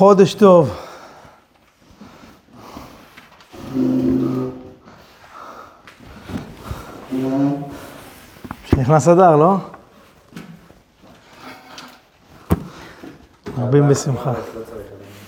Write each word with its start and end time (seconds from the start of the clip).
חודש 0.00 0.34
טוב. 0.34 0.76
שנכנס 8.64 9.08
אדר, 9.08 9.36
לא? 9.36 9.56
מרבים 13.58 13.88
בשמחה. 13.88 14.32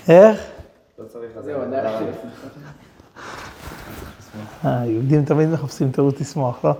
איך? 0.07 0.39
זהו, 1.43 1.61
עדיין. 1.61 2.07
אה, 4.65 5.23
תמיד 5.25 5.49
מחפשים 5.49 5.91
תירוץ 5.91 6.19
לשמוח, 6.19 6.65
לא? 6.65 6.73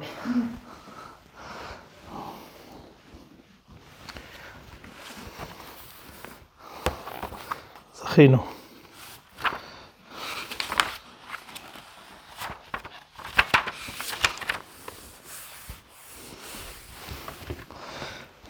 זכינו. 8.14 8.38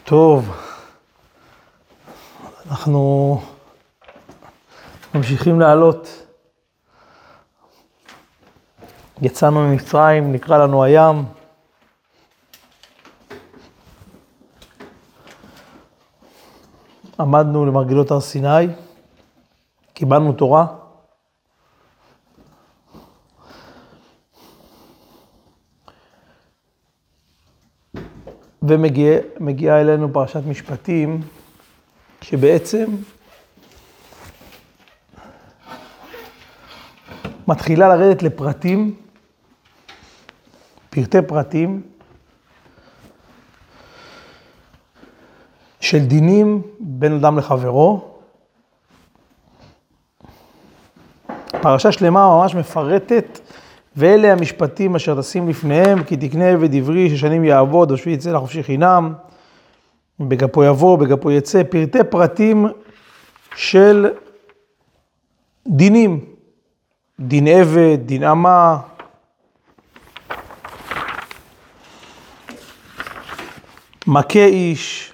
טוב, 0.04 0.56
אנחנו 2.72 3.42
ממשיכים 5.16 5.60
לעלות. 5.60 6.08
יצאנו 9.22 9.60
ממצרים, 9.60 10.32
נקרא 10.32 10.58
לנו 10.58 10.84
הים. 10.84 11.26
עמדנו 17.20 17.66
למרגלות 17.66 18.12
הר 18.12 18.20
סיני, 18.20 18.68
קיבלנו 19.94 20.34
תורה. 20.34 20.68
ומגיעה 28.62 29.82
אלינו 29.82 30.14
פרשת 30.14 30.42
משפטים, 30.48 31.22
שבעצם 32.22 32.86
מתחילה 37.48 37.96
לרדת 37.96 38.24
לפרטים, 38.24 38.96
פרטי 40.90 41.22
פרטים, 41.28 41.82
של 45.80 46.00
דינים 46.00 46.62
בין 46.80 47.14
אדם 47.14 47.38
לחברו. 47.38 48.13
פרשה 51.64 51.92
שלמה 51.92 52.38
ממש 52.38 52.56
מפרטת, 52.56 53.40
ואלה 53.96 54.32
המשפטים 54.32 54.96
אשר 54.96 55.22
תשים 55.22 55.50
לפניהם, 55.50 56.04
כי 56.04 56.18
תקנה 56.18 56.50
עבד 56.50 56.76
עברי 56.76 57.10
ששנים 57.10 57.44
יעבוד, 57.44 57.96
שהוא 57.96 58.14
יצא 58.14 58.32
לחופשי 58.32 58.64
חינם, 58.64 59.14
בגפו 60.20 60.64
יבוא, 60.64 60.98
בגפו 60.98 61.32
יצא, 61.32 61.64
פרטי 61.64 62.04
פרטים 62.10 62.68
של 63.56 64.10
דינים. 65.68 66.20
דין 67.20 67.48
עבד, 67.48 67.98
דין 68.06 68.24
אמה. 68.24 68.78
מכה 74.08 74.46
איש, 74.46 75.14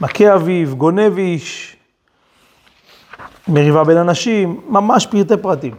מכה 0.00 0.34
אביו, 0.34 0.76
גונב 0.76 1.18
איש, 1.18 1.73
מריבה 3.48 3.84
בין 3.84 3.96
אנשים, 3.96 4.60
ממש 4.68 5.06
פרטי 5.06 5.36
פרטים. 5.36 5.74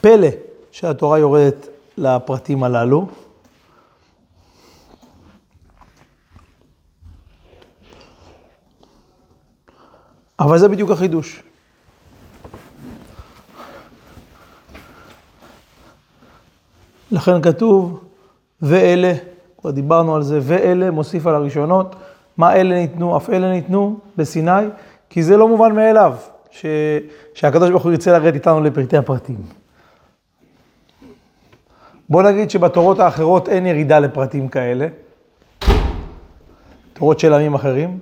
פלא 0.00 0.28
שהתורה 0.72 1.18
יורדת 1.18 1.68
לפרטים 1.98 2.64
הללו. 2.64 3.06
אבל 10.38 10.58
זה 10.58 10.68
בדיוק 10.68 10.90
החידוש. 10.90 11.42
לכן 17.10 17.42
כתוב, 17.42 18.04
ואלה, 18.62 19.12
כבר 19.64 19.70
דיברנו 19.70 20.16
על 20.16 20.22
זה, 20.22 20.38
ואלה 20.42 20.90
מוסיף 20.90 21.26
על 21.26 21.34
הראשונות, 21.34 21.96
מה 22.36 22.54
אלה 22.56 22.74
ניתנו, 22.74 23.16
אף 23.16 23.30
אלה 23.30 23.52
ניתנו 23.52 23.98
בסיני, 24.16 24.66
כי 25.10 25.22
זה 25.22 25.36
לא 25.36 25.48
מובן 25.48 25.74
מאליו, 25.74 26.14
ש... 26.50 26.66
שהקדוש 27.34 27.70
ברוך 27.70 27.82
הוא 27.82 27.92
ירצה 27.92 28.12
לרדת 28.12 28.34
איתנו 28.34 28.60
לפרטי 28.60 28.96
הפרטים. 28.96 29.36
בוא 32.08 32.22
נגיד 32.22 32.50
שבתורות 32.50 33.00
האחרות 33.00 33.48
אין 33.48 33.66
ירידה 33.66 33.98
לפרטים 33.98 34.48
כאלה, 34.48 34.86
תורות 36.92 37.20
של 37.20 37.34
עמים 37.34 37.54
אחרים, 37.54 37.98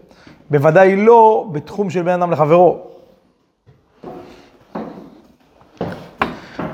בוודאי 0.51 0.97
לא 0.97 1.49
בתחום 1.53 1.91
של 1.91 2.03
בן 2.03 2.23
אדם 2.23 2.31
לחברו. 2.31 2.79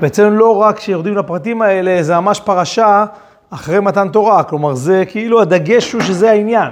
ואצלנו 0.01 0.37
לא 0.37 0.57
רק 0.57 0.77
כשיורדים 0.77 1.17
לפרטים 1.17 1.61
האלה, 1.61 2.03
זה 2.03 2.19
ממש 2.19 2.39
פרשה 2.39 3.05
אחרי 3.49 3.79
מתן 3.79 4.09
תורה, 4.09 4.43
כלומר 4.43 4.73
זה 4.73 5.03
כאילו 5.07 5.41
הדגש 5.41 5.91
הוא 5.91 6.01
שזה 6.01 6.31
העניין. 6.31 6.71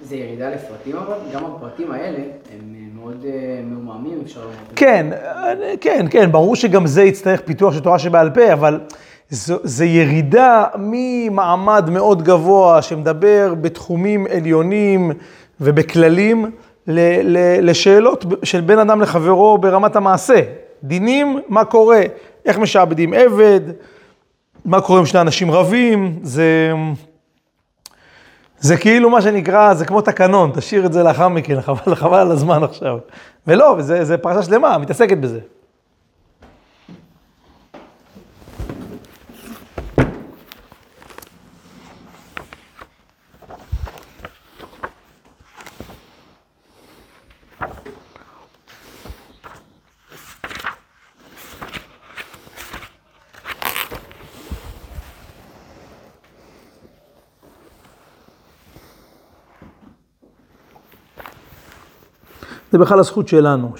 זה 0.00 0.16
ירידה 0.16 0.50
לפרטים 0.50 0.96
אבל? 0.96 1.16
גם 1.34 1.44
הפרטים 1.44 1.92
האלה 1.92 2.18
הם 2.18 2.74
מאוד 3.02 3.24
אה, 3.24 3.60
מעומעמים, 3.64 4.20
אפשר 4.24 4.40
לומר. 4.40 4.54
כן, 4.76 5.06
אה, 5.12 5.74
כן, 5.80 6.06
כן, 6.10 6.32
ברור 6.32 6.56
שגם 6.56 6.86
זה 6.86 7.02
יצטרך 7.02 7.40
פיתוח 7.40 7.74
של 7.74 7.80
תורה 7.80 7.98
שבעל 7.98 8.30
פה, 8.30 8.52
אבל 8.52 8.80
זו, 9.30 9.56
זה 9.62 9.84
ירידה 9.84 10.64
ממעמד 10.78 11.90
מאוד 11.90 12.22
גבוה 12.22 12.82
שמדבר 12.82 13.54
בתחומים 13.60 14.26
עליונים 14.36 15.12
ובכללים 15.60 16.50
ל, 16.86 17.00
ל, 17.22 17.38
לשאלות 17.70 18.24
של 18.42 18.60
בין 18.60 18.78
אדם 18.78 19.00
לחברו 19.00 19.58
ברמת 19.58 19.96
המעשה. 19.96 20.40
דינים, 20.82 21.38
מה 21.48 21.64
קורה, 21.64 22.00
איך 22.48 22.58
משעבדים 22.58 23.12
עבד, 23.12 23.60
מה 24.64 24.80
קורה 24.80 25.00
אם 25.00 25.06
שני 25.06 25.20
אנשים 25.20 25.50
רבים, 25.50 26.18
זה, 26.22 26.72
זה 28.58 28.76
כאילו 28.76 29.10
מה 29.10 29.22
שנקרא, 29.22 29.74
זה 29.74 29.84
כמו 29.84 30.00
תקנון, 30.00 30.50
תשאיר 30.54 30.86
את 30.86 30.92
זה 30.92 31.02
לאחר 31.02 31.28
מכן, 31.28 31.60
חבל, 31.66 31.94
חבל 31.94 32.18
על 32.18 32.30
הזמן 32.30 32.62
עכשיו. 32.62 32.98
ולא, 33.46 33.74
וזה, 33.78 34.04
זה 34.04 34.18
פרשה 34.18 34.42
שלמה, 34.42 34.78
מתעסקת 34.78 35.18
בזה. 35.18 35.40
זה 62.72 62.78
בכלל 62.78 62.98
הזכות 62.98 63.28
שלנו, 63.28 63.72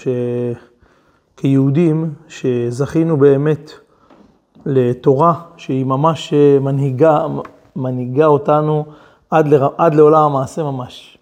שכיהודים, 1.37 2.14
שזכינו 2.29 3.17
באמת 3.17 3.70
לתורה 4.67 5.35
שהיא 5.56 5.85
ממש 5.85 6.35
מנהיגה, 6.61 7.26
מנהיגה 7.76 8.26
אותנו 8.26 8.85
עד, 9.31 9.49
לר... 9.49 9.69
עד 9.79 9.94
לעולם 9.94 10.23
המעשה 10.23 10.62
ממש. 10.62 11.19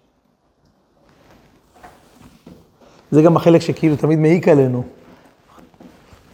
זה 3.11 3.21
גם 3.21 3.37
החלק 3.37 3.61
שכאילו 3.61 3.95
תמיד 3.95 4.19
מעיק 4.19 4.47
עלינו. 4.47 4.83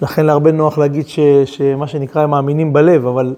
לכן 0.01 0.25
להרבה 0.25 0.51
נוח 0.51 0.77
להגיד 0.77 1.07
ש... 1.07 1.19
שמה 1.45 1.87
שנקרא 1.87 2.21
הם 2.21 2.29
מאמינים 2.29 2.73
בלב, 2.73 3.07
אבל 3.07 3.35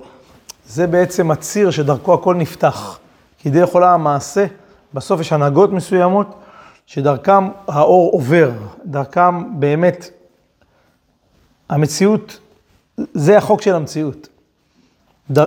זה 0.65 0.87
בעצם 0.87 1.31
הציר 1.31 1.71
שדרכו 1.71 2.13
הכל 2.13 2.35
נפתח. 2.35 2.99
כי 3.37 3.49
דרך 3.49 3.69
עולם 3.69 3.93
המעשה, 3.93 4.45
בסוף 4.93 5.21
יש 5.21 5.33
הנהגות 5.33 5.71
מסוימות, 5.71 6.35
שדרכם 6.85 7.49
האור 7.67 8.11
עובר, 8.11 8.51
דרכם 8.85 9.59
באמת, 9.59 10.09
המציאות, 11.69 12.39
זה 12.97 13.37
החוק 13.37 13.61
של 13.61 13.75
המציאות. 13.75 14.27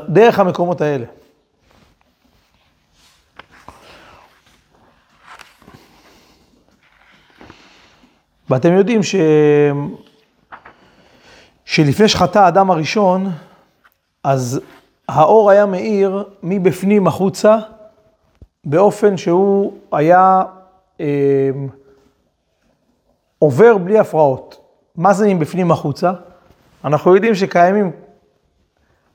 דרך 0.09 0.39
המקומות 0.39 0.81
האלה. 0.81 1.07
ואתם 8.51 8.73
יודעים 8.73 9.03
ש... 9.03 9.15
שלפני 11.65 12.09
שחטא 12.09 12.39
האדם 12.39 12.71
הראשון, 12.71 13.33
אז 14.25 14.61
האור 15.09 15.51
היה 15.51 15.67
מאיר 15.67 16.25
מבפנים 16.43 17.07
החוצה, 17.07 17.59
באופן 18.65 19.17
שהוא 19.17 19.79
היה 19.93 20.43
עובר 23.39 23.79
בלי 23.79 23.99
הפרעות. 23.99 24.61
מה 24.97 25.13
זה 25.13 25.35
מבפנים 25.35 25.71
החוצה? 25.71 26.13
אנחנו 26.85 27.15
יודעים 27.15 27.35
שקיימים 27.35 27.91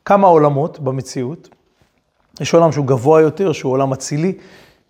כמה 0.05 0.27
עולמות 0.27 0.79
במציאות. 0.79 1.49
יש 2.41 2.53
עולם 2.53 2.71
שהוא 2.71 2.85
גבוה 2.85 3.21
יותר, 3.21 3.51
שהוא 3.51 3.71
עולם 3.71 3.93
אצילי, 3.93 4.37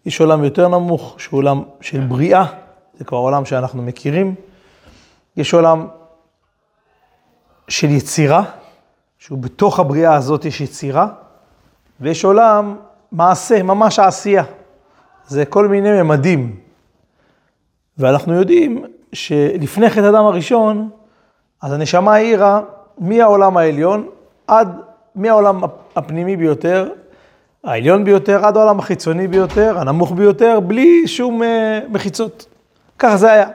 יש 0.06 0.20
עולם 0.22 0.44
יותר 0.44 0.68
נמוך, 0.68 1.16
שהוא 1.18 1.38
עולם 1.38 1.64
של 1.82 2.00
בריאה, 2.00 2.46
זה 2.94 3.04
כבר 3.04 3.18
עולם 3.18 3.46
שאנחנו 3.46 3.84
מכירים. 3.84 4.36
יש 5.38 5.54
עולם 5.54 5.88
של 7.68 7.90
יצירה, 7.90 8.44
שהוא 9.18 9.40
בתוך 9.40 9.80
הבריאה 9.80 10.16
הזאת 10.16 10.46
יש 10.46 10.62
יצירה, 10.62 11.08
ויש 12.02 12.26
עולם 12.26 12.76
מעשה, 13.12 13.64
ממש 13.64 14.00
העשייה. 14.00 14.44
זה 15.28 15.46
כל 15.46 15.68
מיני 15.68 16.02
ממדים. 16.02 16.60
ואנחנו 17.98 18.34
יודעים 18.34 18.86
שלפני 19.14 19.90
חטא 19.90 20.10
אדם 20.10 20.26
הראשון, 20.26 20.90
אז 21.62 21.74
הנשמה 21.74 22.14
העירה 22.14 22.62
מהעולם 22.98 23.58
העליון 23.58 24.08
עד, 24.48 24.82
מהעולם 25.16 25.62
הפנימי 25.96 26.38
ביותר, 26.38 26.90
העליון 27.64 28.04
ביותר, 28.04 28.46
עד 28.46 28.58
העולם 28.58 28.80
החיצוני 28.80 29.28
ביותר, 29.28 29.80
הנמוך 29.80 30.12
ביותר, 30.12 30.60
בלי 30.60 31.08
שום 31.08 31.42
uh, 31.42 31.46
מחיצות. 31.90 32.46
ככה 33.00 33.18
זה 33.18 33.32
היה. 33.32 33.48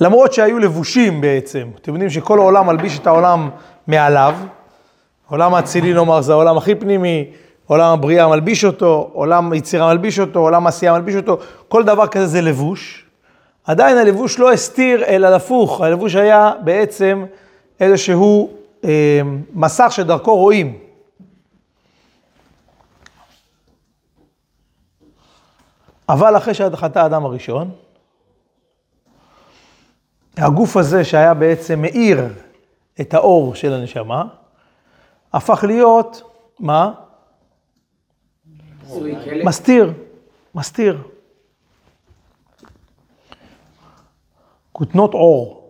למרות 0.00 0.32
שהיו 0.32 0.58
לבושים 0.58 1.20
בעצם, 1.20 1.68
אתם 1.80 1.92
יודעים 1.92 2.10
שכל 2.10 2.38
העולם 2.38 2.66
מלביש 2.66 2.98
את 2.98 3.06
העולם 3.06 3.50
מעליו, 3.86 4.34
העולם 5.28 5.54
האצילי 5.54 5.94
נאמר 5.94 6.20
זה 6.20 6.32
העולם 6.32 6.56
הכי 6.56 6.74
פנימי, 6.74 7.30
עולם 7.66 7.92
הבריאה 7.92 8.28
מלביש 8.28 8.64
אותו, 8.64 9.10
עולם 9.12 9.54
יצירה 9.54 9.88
מלביש 9.94 10.18
אותו, 10.18 10.40
עולם 10.40 10.66
עשייה 10.66 10.92
מלביש 10.92 11.14
אותו, 11.14 11.38
כל 11.68 11.84
דבר 11.84 12.06
כזה 12.06 12.26
זה 12.26 12.40
לבוש. 12.40 13.06
עדיין 13.64 13.98
הלבוש 13.98 14.38
לא 14.38 14.52
הסתיר, 14.52 15.04
אלא 15.04 15.26
הפוך, 15.26 15.80
הלבוש 15.80 16.14
היה 16.14 16.52
בעצם 16.64 17.24
איזשהו 17.80 18.50
אה, 18.84 19.20
מסך 19.52 19.86
שדרכו 19.90 20.36
רואים. 20.36 20.78
אבל 26.08 26.36
אחרי 26.36 26.54
שחטא 26.54 26.98
האדם 26.98 27.24
הראשון, 27.24 27.70
הגוף 30.36 30.76
הזה 30.76 31.04
שהיה 31.04 31.34
בעצם 31.34 31.82
מאיר 31.82 32.24
את 33.00 33.14
האור 33.14 33.54
של 33.54 33.72
הנשמה, 33.72 34.24
הפך 35.32 35.64
להיות, 35.64 36.22
מה? 36.60 36.92
מסתיר, 39.44 39.92
מסתיר. 40.54 41.02
כותנות 44.72 45.14
אור. 45.14 45.60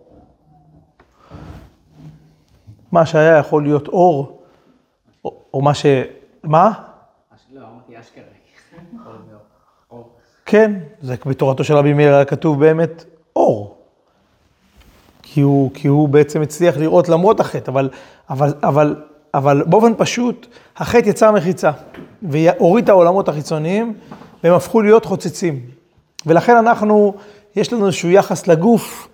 מה 2.91 3.05
שהיה 3.05 3.37
יכול 3.37 3.63
להיות 3.63 3.87
אור, 3.87 4.41
או, 5.25 5.41
או 5.53 5.61
מה 5.61 5.73
ש... 5.73 5.85
מה? 6.43 6.71
לא, 7.53 7.61
אמרתי 7.61 7.99
אשכרה. 7.99 8.23
כן, 10.45 10.79
זה 11.01 11.15
בתורתו 11.25 11.63
של 11.63 11.73
רבי 11.73 11.93
מאיר 11.93 12.13
היה 12.13 12.25
כתוב 12.25 12.59
באמת 12.59 13.03
אור. 13.35 13.77
כי 15.21 15.41
הוא, 15.41 15.71
כי 15.73 15.87
הוא 15.87 16.09
בעצם 16.09 16.41
הצליח 16.41 16.77
לראות 16.77 17.09
למרות 17.09 17.39
החטא, 17.39 17.71
אבל, 17.71 17.89
אבל, 18.29 18.53
אבל, 18.63 18.95
אבל 19.33 19.63
באופן 19.63 19.93
פשוט, 19.97 20.47
החטא 20.77 21.09
יצר 21.09 21.31
מחיצה, 21.31 21.71
והוריד 22.29 22.83
את 22.83 22.89
העולמות 22.89 23.29
החיצוניים, 23.29 23.93
והם 24.43 24.53
הפכו 24.53 24.81
להיות 24.81 25.05
חוצצים. 25.05 25.59
ולכן 26.25 26.55
אנחנו, 26.55 27.15
יש 27.55 27.73
לנו 27.73 27.85
איזשהו 27.85 28.09
יחס 28.09 28.47
לגוף, 28.47 29.07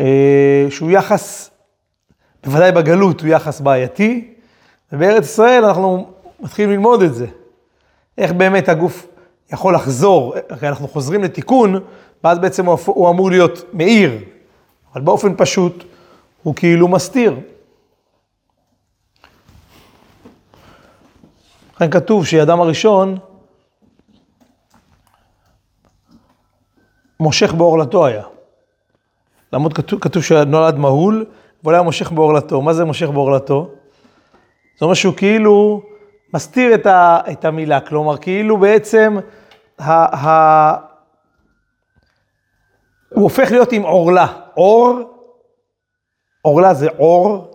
אה, 0.00 0.66
שהוא 0.70 0.90
יחס, 0.90 1.50
בוודאי 2.44 2.72
בגלות 2.72 3.20
הוא 3.20 3.28
יחס 3.28 3.60
בעייתי, 3.60 4.34
ובארץ 4.92 5.24
ישראל 5.24 5.64
אנחנו 5.64 6.10
מתחילים 6.40 6.70
ללמוד 6.70 7.02
את 7.02 7.14
זה. 7.14 7.26
איך 8.18 8.32
באמת 8.32 8.68
הגוף 8.68 9.06
יכול 9.52 9.74
לחזור, 9.74 10.34
כי 10.60 10.68
אנחנו 10.68 10.88
חוזרים 10.88 11.24
לתיקון, 11.24 11.80
ואז 12.24 12.38
בעצם 12.38 12.66
הוא 12.66 13.10
אמור 13.10 13.30
להיות 13.30 13.64
מאיר, 13.72 14.18
אבל 14.94 15.00
באופן 15.00 15.32
פשוט 15.36 15.84
הוא 16.42 16.54
כאילו 16.54 16.88
מסתיר. 16.88 17.36
לכן 21.82 21.90
כתוב 21.90 22.26
שאדם 22.26 22.60
הראשון 22.60 23.18
מושך 27.20 27.54
בעורלתו 27.54 28.06
היה. 28.06 28.24
למרות 29.52 29.72
כתוב, 29.72 30.00
כתוב 30.00 30.22
שנולד 30.22 30.76
מהול, 30.76 31.24
אבל 31.64 31.74
היה 31.74 31.82
מושך 31.82 32.12
בעורלתו. 32.12 32.62
מה 32.62 32.72
זה 32.72 32.84
מושך 32.84 33.08
בעורלתו? 33.08 33.70
זה 34.78 34.84
אומר 34.84 34.94
שהוא 34.94 35.14
כאילו 35.16 35.82
מסתיר 36.34 36.74
את, 36.74 36.86
ה, 36.86 37.20
את 37.32 37.44
המילה, 37.44 37.80
כלומר 37.80 38.16
כאילו 38.16 38.56
בעצם 38.56 39.16
ה, 39.78 39.92
ה, 40.26 40.76
הוא 43.08 43.22
הופך 43.22 43.50
להיות 43.50 43.72
עם 43.72 43.82
עורלה. 43.82 44.26
עור, 44.54 44.98
עורלה 46.42 46.74
זה 46.74 46.88
עור. 46.96 47.50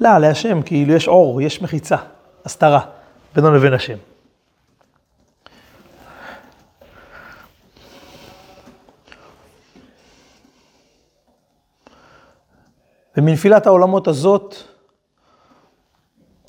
לא, 0.00 0.18
להשם, 0.18 0.62
כאילו 0.62 0.94
יש 0.94 1.08
עור, 1.08 1.42
יש 1.42 1.62
מחיצה, 1.62 1.96
הסתרה, 2.46 2.80
בינו 3.34 3.54
לבין 3.54 3.72
השם. 3.72 3.96
ומנפילת 13.16 13.66
העולמות 13.66 14.08
הזאת, 14.08 14.54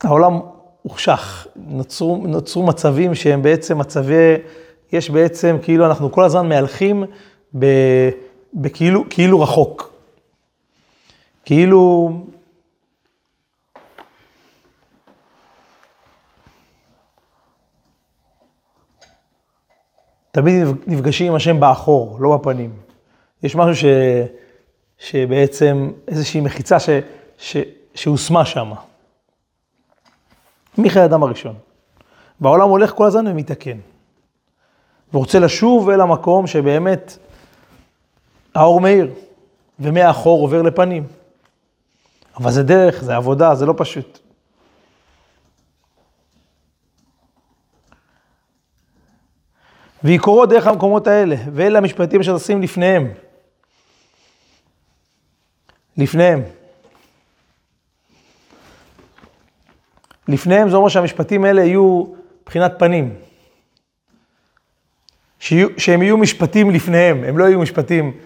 העולם 0.04 0.40
הוחשך, 0.82 1.48
נוצרו, 1.56 2.18
נוצרו 2.28 2.66
מצבים 2.66 3.16
שהם 3.16 3.42
בעצם 3.42 3.78
מצבי, 3.78 4.34
יש 4.92 5.10
בעצם, 5.10 5.58
כאילו 5.62 5.86
אנחנו 5.86 6.12
כל 6.12 6.24
הזמן 6.24 6.50
מהלכים 6.50 7.04
בכאילו 8.54 9.04
כאילו 9.10 9.40
רחוק. 9.40 9.94
כאילו... 11.46 12.12
תמיד 20.32 20.68
נפגשים 20.88 21.28
עם 21.28 21.36
השם 21.36 21.60
באחור, 21.60 22.18
לא 22.20 22.38
בפנים. 22.38 22.74
יש 23.44 23.56
משהו 23.56 23.76
ש... 23.76 23.86
שבעצם 24.98 25.92
איזושהי 26.08 26.42
מחיצה 26.42 26.80
ש... 26.80 26.90
ש... 27.38 27.58
שהושמה 27.96 28.46
שם. 28.46 28.72
מיכאל 30.78 31.04
אדם 31.04 31.24
הראשון. 31.24 31.56
והעולם 32.42 32.70
הולך 32.70 32.94
כל 32.94 33.06
הזמן 33.06 33.28
ומתקן. 33.28 33.78
ורוצה 35.14 35.40
לשוב 35.40 35.90
אל 35.90 36.02
המקום 36.02 36.48
שבאמת 36.48 37.18
האור 38.56 38.82
מאיר, 38.82 39.14
ומאחור 39.80 40.42
עובר 40.42 40.62
לפנים. 40.62 41.08
אבל 42.38 42.52
זה 42.52 42.64
דרך, 42.64 43.04
זה 43.04 43.16
עבודה, 43.16 43.56
זה 43.56 43.66
לא 43.66 43.74
פשוט. 43.78 44.20
ויקורו 50.04 50.46
דרך 50.46 50.68
המקומות 50.68 51.08
האלה, 51.08 51.36
ואלה 51.54 51.78
המשפטים 51.78 52.22
אשר 52.22 52.38
תשים 52.38 52.62
לפניהם. 52.62 53.12
לפניהם. 55.98 56.42
לפניהם 60.28 60.70
זה 60.70 60.76
אומר 60.76 60.90
שהמשפטים 60.90 61.46
האלה 61.46 61.64
יהיו 61.64 62.04
מבחינת 62.42 62.74
פנים. 62.80 63.16
שיהיו, 65.40 65.68
שהם 65.78 66.02
יהיו 66.02 66.18
משפטים 66.18 66.72
לפניהם, 66.72 67.24
הם 67.24 67.38
לא 67.38 67.44
יהיו 67.44 67.60
משפטים. 67.60 68.18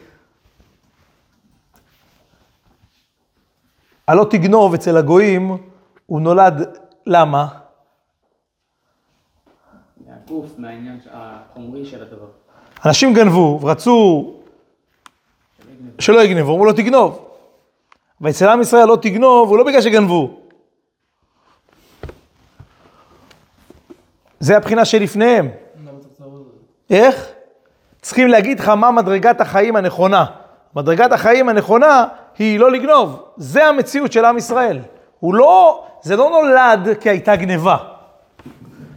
הלא 4.07 4.27
תגנוב 4.29 4.73
אצל 4.73 4.97
הגויים, 4.97 5.57
הוא 6.05 6.21
נולד, 6.21 6.77
למה? 7.05 7.61
מהגוף, 10.31 10.51
מהעניין 10.57 11.00
החומרי 11.11 11.85
של 11.85 12.01
הדבר. 12.01 12.25
אנשים 12.85 13.13
גנבו 13.13 13.59
ורצו 13.61 14.33
שלא 16.00 16.23
יגנבו, 16.23 16.51
אמרו 16.53 16.65
לו 16.65 16.73
תגנוב. 16.73 17.25
ואצל 18.21 18.50
עם 18.50 18.61
ישראל 18.61 18.88
לא 18.88 18.97
תגנוב, 19.01 19.50
הוא 19.50 19.57
לא 19.57 19.63
בגלל 19.63 19.81
שגנבו. 19.81 20.38
זה 24.39 24.57
הבחינה 24.57 24.85
שלפניהם. 24.85 25.50
איך? 26.89 27.31
צריכים 28.01 28.27
להגיד 28.27 28.59
לך 28.59 28.69
מה 28.69 28.91
מדרגת 28.91 29.41
החיים 29.41 29.75
הנכונה. 29.75 30.25
מדרגת 30.75 31.11
החיים 31.11 31.50
הנכונה 31.50 32.05
היא 32.38 32.59
לא 32.59 32.71
לגנוב. 32.71 33.23
זה 33.38 33.65
המציאות 33.65 34.11
של 34.11 34.25
עם 34.25 34.38
ישראל. 34.38 34.79
הוא 35.19 35.35
לא, 35.35 35.85
זה 36.01 36.15
לא 36.15 36.29
נולד 36.29 36.97
כי 37.00 37.09
הייתה 37.09 37.35
גניבה. 37.35 37.90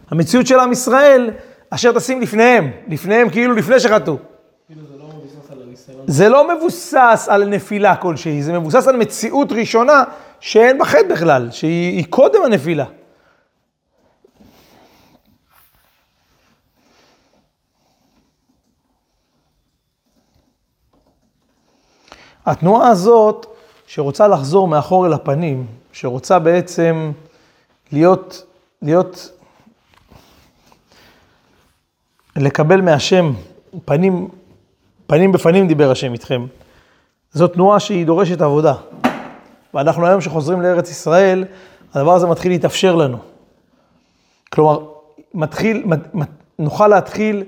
המציאות 0.09 0.47
של 0.47 0.59
עם 0.59 0.71
ישראל, 0.71 1.31
אשר 1.69 1.91
תשים 1.91 2.21
לפניהם, 2.21 2.71
לפניהם 2.87 3.29
כאילו 3.29 3.53
לפני 3.53 3.79
שחטאו. 3.79 4.17
כאילו 4.67 4.81
זה 4.87 4.97
לא 4.97 5.07
מבוסס 5.07 5.51
על 5.51 5.61
הניסיון. 5.61 6.03
זה 6.07 6.29
לא 6.29 6.55
מבוסס 6.57 7.27
על 7.29 7.45
נפילה 7.45 7.95
כלשהי, 7.95 8.43
זה 8.43 8.59
מבוסס 8.59 8.87
על 8.87 8.95
מציאות 8.95 9.51
ראשונה 9.51 10.03
שאין 10.39 10.77
בה 10.77 10.85
חטא 10.85 11.13
בכלל, 11.13 11.51
שהיא 11.51 11.97
היא 11.97 12.05
קודם 12.09 12.43
הנפילה. 12.43 12.85
התנועה 22.45 22.89
הזאת, 22.89 23.45
שרוצה 23.87 24.27
לחזור 24.27 24.67
מאחור 24.67 25.07
אל 25.07 25.13
הפנים, 25.13 25.65
שרוצה 25.91 26.39
בעצם 26.39 27.11
להיות, 27.91 28.45
להיות, 28.81 29.31
לקבל 32.37 32.81
מהשם 32.81 33.33
פנים, 33.85 34.27
פנים 35.07 35.31
בפנים 35.31 35.67
דיבר 35.67 35.91
השם 35.91 36.13
איתכם. 36.13 36.45
זו 37.31 37.47
תנועה 37.47 37.79
שהיא 37.79 38.05
דורשת 38.05 38.41
עבודה. 38.41 38.73
ואנחנו 39.73 40.07
היום 40.07 40.21
שחוזרים 40.21 40.61
לארץ 40.61 40.89
ישראל, 40.89 41.45
הדבר 41.93 42.13
הזה 42.13 42.27
מתחיל 42.27 42.51
להתאפשר 42.51 42.95
לנו. 42.95 43.17
כלומר, 44.49 44.85
מתחיל, 45.33 45.83
מת, 46.13 46.29
נוכל 46.59 46.87
להתחיל 46.87 47.43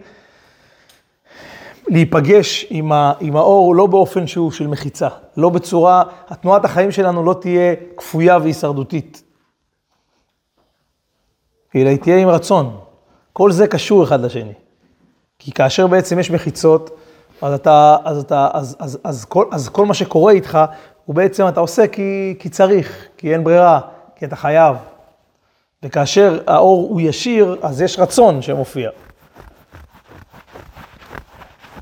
להיפגש 1.88 2.66
עם, 2.70 2.92
ה, 2.92 3.14
עם 3.20 3.36
האור 3.36 3.76
לא 3.76 3.86
באופן 3.86 4.28
שהוא 4.28 4.52
של 4.52 4.68
מחיצה, 4.68 5.08
לא 5.38 5.50
בצורה, 5.50 6.04
התנועת 6.28 6.66
החיים 6.66 6.92
שלנו 6.92 7.24
לא 7.24 7.36
תהיה 7.42 7.76
כפויה 7.98 8.38
והישרדותית. 8.38 9.24
אלא 11.76 11.90
היא 11.90 11.98
תהיה 11.98 12.18
עם 12.18 12.30
רצון. 12.30 12.78
כל 13.34 13.52
זה 13.52 13.68
קשור 13.68 14.04
אחד 14.04 14.22
לשני. 14.22 14.54
כי 15.40 15.52
כאשר 15.52 15.88
בעצם 15.88 16.20
יש 16.20 16.32
מחיצות, 16.32 17.00
אז 17.42 17.54
אתה, 17.54 17.98
אז 18.04 18.18
אתה, 18.18 18.50
אז, 18.54 18.76
אז, 18.80 19.00
אז, 19.04 19.26
כל, 19.26 19.46
אז 19.52 19.70
כל 19.70 19.86
מה 19.86 19.94
שקורה 19.94 20.34
איתך, 20.34 20.60
הוא 21.06 21.16
בעצם 21.16 21.48
אתה 21.48 21.60
עושה 21.60 21.88
כי, 21.88 22.36
כי 22.40 22.50
צריך, 22.50 23.08
כי 23.18 23.34
אין 23.34 23.44
ברירה, 23.44 23.80
כי 24.16 24.26
אתה 24.26 24.36
חייב. 24.36 24.78
וכאשר 25.84 26.40
האור 26.48 26.88
הוא 26.90 27.02
ישיר, 27.02 27.58
אז 27.62 27.82
יש 27.82 28.00
רצון 28.00 28.42
שמופיע. 28.42 28.90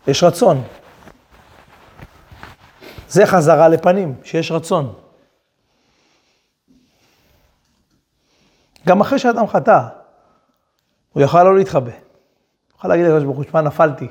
יש 0.07 0.23
רצון. 0.23 0.63
זה 3.09 3.25
חזרה 3.25 3.67
לפנים, 3.67 4.15
שיש 4.23 4.51
רצון. 4.51 4.93
גם 8.87 9.01
אחרי 9.01 9.19
שאדם 9.19 9.47
חטא, 9.47 9.79
הוא 11.13 11.23
יכל 11.23 11.43
לא 11.43 11.55
להתחבא. 11.55 12.04
יכול 12.85 12.95
להגיד 12.95 13.05
לקדוש 13.05 13.23
ברוך 13.23 13.37
הוא, 13.37 13.45
שמע, 13.45 13.61
נפלתי. 13.61 14.07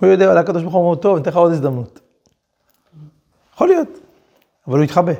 הוא 0.00 0.08
יודע, 0.08 0.28
אולי 0.28 0.40
הקדוש 0.40 0.62
ברוך 0.62 0.74
הוא 0.74 0.84
אומר, 0.84 0.94
טוב, 0.94 1.16
ניתן 1.16 1.30
לך 1.30 1.36
עוד 1.36 1.52
הזדמנות. 1.52 2.00
יכול 3.54 3.68
להיות, 3.68 3.88
אבל 4.66 4.76
הוא 4.76 4.84
התחבא. 4.84 5.12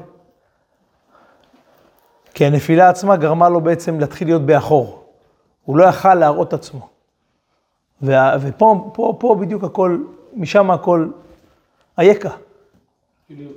כי 2.35 2.45
הנפילה 2.45 2.89
עצמה 2.89 3.17
גרמה 3.17 3.49
לו 3.49 3.61
בעצם 3.61 4.01
להתחיל 4.01 4.29
להיות 4.29 4.43
באחור. 4.43 5.05
הוא 5.65 5.77
לא 5.77 5.85
יכל 5.85 6.15
להראות 6.15 6.53
עצמו. 6.53 6.89
וה, 8.03 8.37
ופה 8.41 8.91
פה, 8.95 9.17
פה 9.21 9.37
בדיוק 9.41 9.65
הכל, 9.65 9.99
משם 10.35 10.71
הכל 10.71 11.09
אייכה. 11.99 12.37
כאילו, 13.27 13.51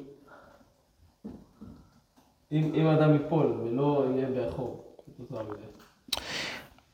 אם 2.52 2.72
אם 2.74 2.86
האדם 2.86 3.14
ייפול 3.14 3.46
ולא 3.46 4.06
יהיה 4.16 4.30
באחור, 4.30 4.84
כתוצאה 5.06 5.44
מזה. 5.44 5.73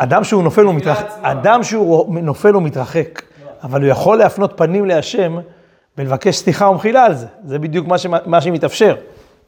אדם 0.02 0.24
שהוא 0.24 0.44
נופל 0.44 0.62
הוא 0.62 0.74
מתרחק. 0.74 1.06
אדם 1.22 1.64
שהוא 1.64 2.16
נופל 2.22 2.54
הוא 2.54 2.64
מתרחק, 2.64 3.22
אבל 3.64 3.82
הוא 3.82 3.90
יכול 3.90 4.18
להפנות 4.18 4.54
פנים 4.56 4.86
להשם 4.86 5.38
ולבקש 5.98 6.36
סליחה 6.36 6.70
ומחילה 6.70 7.06
על 7.06 7.16
זה. 7.16 7.28
זה 7.46 7.60
בדיוק 7.60 7.88
מה, 7.88 7.98
שמה, 7.98 8.18
מה 8.26 8.42
שמתאפשר. 8.42 8.96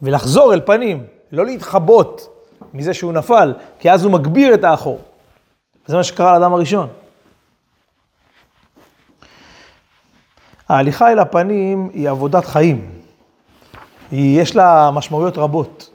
ולחזור 0.01 0.53
אל 0.53 0.61
פנים, 0.65 1.03
לא 1.31 1.45
להתחבות 1.45 2.27
מזה 2.73 2.93
שהוא 2.93 3.13
נפל, 3.13 3.53
כי 3.79 3.91
אז 3.91 4.03
הוא 4.03 4.11
מגביר 4.11 4.53
את 4.53 4.63
האחור. 4.63 4.99
זה 5.85 5.95
מה 5.95 6.03
שקרה 6.03 6.39
לאדם 6.39 6.53
הראשון. 6.53 6.87
ההליכה 10.69 11.11
אל 11.11 11.19
הפנים 11.19 11.89
היא 11.93 12.09
עבודת 12.09 12.45
חיים. 12.45 12.89
היא, 14.11 14.41
יש 14.41 14.55
לה 14.55 14.91
משמעויות 14.93 15.37
רבות. 15.37 15.90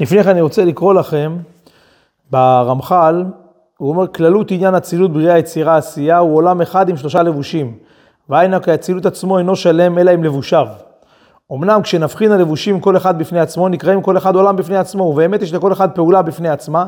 לפני 0.00 0.24
כן 0.24 0.30
אני 0.30 0.40
רוצה 0.40 0.64
לקרוא 0.64 0.94
לכם, 0.94 1.36
ברמח"ל, 2.30 3.24
הוא 3.78 3.90
אומר, 3.90 4.06
כללות 4.06 4.50
עניין 4.50 4.74
אצילות, 4.74 5.12
בריאה, 5.12 5.38
יצירה, 5.38 5.76
עשייה, 5.76 6.18
הוא 6.18 6.36
עולם 6.36 6.60
אחד 6.60 6.88
עם 6.88 6.96
שלושה 6.96 7.22
לבושים. 7.22 7.76
והיינו 8.28 8.62
כי 8.62 8.70
האצילות 8.70 9.06
עצמו 9.06 9.38
אינו 9.38 9.56
שלם 9.56 9.98
אלא 9.98 10.10
עם 10.10 10.24
לבושיו. 10.24 10.66
אמנם 11.52 11.82
כשנבחין 11.82 12.32
הלבושים 12.32 12.80
כל 12.80 12.96
אחד 12.96 13.18
בפני 13.18 13.40
עצמו, 13.40 13.68
נקראים 13.68 14.02
כל 14.02 14.16
אחד 14.16 14.34
עולם 14.34 14.56
בפני 14.56 14.76
עצמו, 14.76 15.04
ובאמת 15.04 15.42
יש 15.42 15.52
לכל 15.52 15.72
אחד 15.72 15.90
פעולה 15.90 16.22
בפני 16.22 16.48
עצמה. 16.48 16.86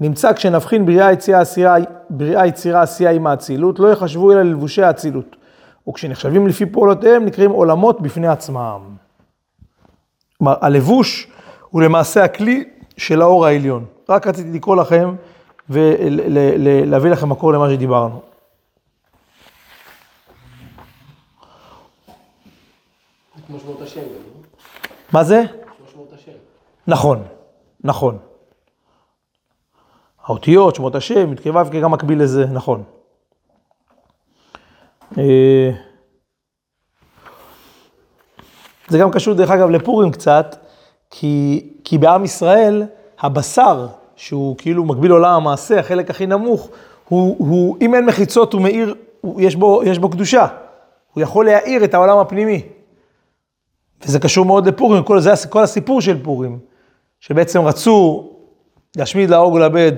נמצא 0.00 0.32
כשנבחין 0.32 0.86
בריאה, 0.86 1.12
יצירה, 1.12 1.40
עשייה, 1.40 1.74
בריאה, 2.10 2.46
יצירה, 2.46 2.82
עשייה 2.82 3.10
עם 3.10 3.26
האצילות, 3.26 3.78
לא 3.78 3.92
יחשבו 3.92 4.32
אלא 4.32 4.42
ללבושי 4.42 4.82
האצילות. 4.82 5.36
וכשנחשבים 5.88 6.46
לפי 6.46 6.66
פעולותיהם, 6.66 7.24
נקראים 7.24 7.50
עולמות 7.50 8.00
בפני 8.00 8.28
עצמם. 8.28 8.80
כלומר, 10.38 10.54
הלבוש 10.60 11.28
הוא 11.76 11.82
למעשה 11.82 12.24
הכלי 12.24 12.64
של 12.96 13.22
האור 13.22 13.46
העליון. 13.46 13.84
רק 14.08 14.26
רציתי 14.26 14.50
לקרוא 14.52 14.76
לכם 14.76 15.14
ולהביא 15.70 17.10
לכם 17.10 17.28
מקור 17.28 17.52
למה 17.52 17.70
שדיברנו. 17.70 18.20
לא? 23.50 23.70
מה 25.12 25.24
זה? 25.24 25.42
נכון, 26.86 27.22
נכון. 27.84 28.18
האותיות, 30.24 30.74
שמות 30.74 30.94
השם, 30.94 31.32
י"ק 31.32 31.46
ו"ק 31.46 31.72
גם 31.82 31.90
מקביל 31.90 32.22
לזה, 32.22 32.46
נכון. 32.46 32.82
אה, 35.18 35.70
זה 38.88 38.98
גם 38.98 39.10
קשור 39.10 39.34
דרך 39.34 39.50
אגב 39.50 39.70
לפורים 39.70 40.10
קצת, 40.10 40.65
כי, 41.10 41.66
כי 41.84 41.98
בעם 41.98 42.24
ישראל 42.24 42.84
הבשר, 43.20 43.86
שהוא 44.16 44.56
כאילו 44.58 44.84
מקביל 44.84 45.10
עולם 45.10 45.34
המעשה, 45.34 45.80
החלק 45.80 46.10
הכי 46.10 46.26
נמוך, 46.26 46.68
הוא, 47.08 47.36
הוא 47.38 47.76
אם 47.80 47.94
אין 47.94 48.06
מחיצות 48.06 48.52
הוא 48.52 48.62
מאיר, 48.62 48.94
הוא, 49.20 49.40
יש, 49.40 49.56
בו, 49.56 49.82
יש 49.84 49.98
בו 49.98 50.10
קדושה. 50.10 50.46
הוא 51.12 51.22
יכול 51.22 51.46
להאיר 51.46 51.84
את 51.84 51.94
העולם 51.94 52.18
הפנימי. 52.18 52.62
וזה 54.04 54.18
קשור 54.18 54.44
מאוד 54.44 54.68
לפורים, 54.68 55.02
כל, 55.02 55.20
זה 55.20 55.30
כל 55.50 55.62
הסיפור 55.62 56.00
של 56.00 56.22
פורים, 56.24 56.58
שבעצם 57.20 57.60
רצו 57.60 58.30
להשמיד, 58.96 59.30
להרוג 59.30 59.54
ולאבד 59.54 59.92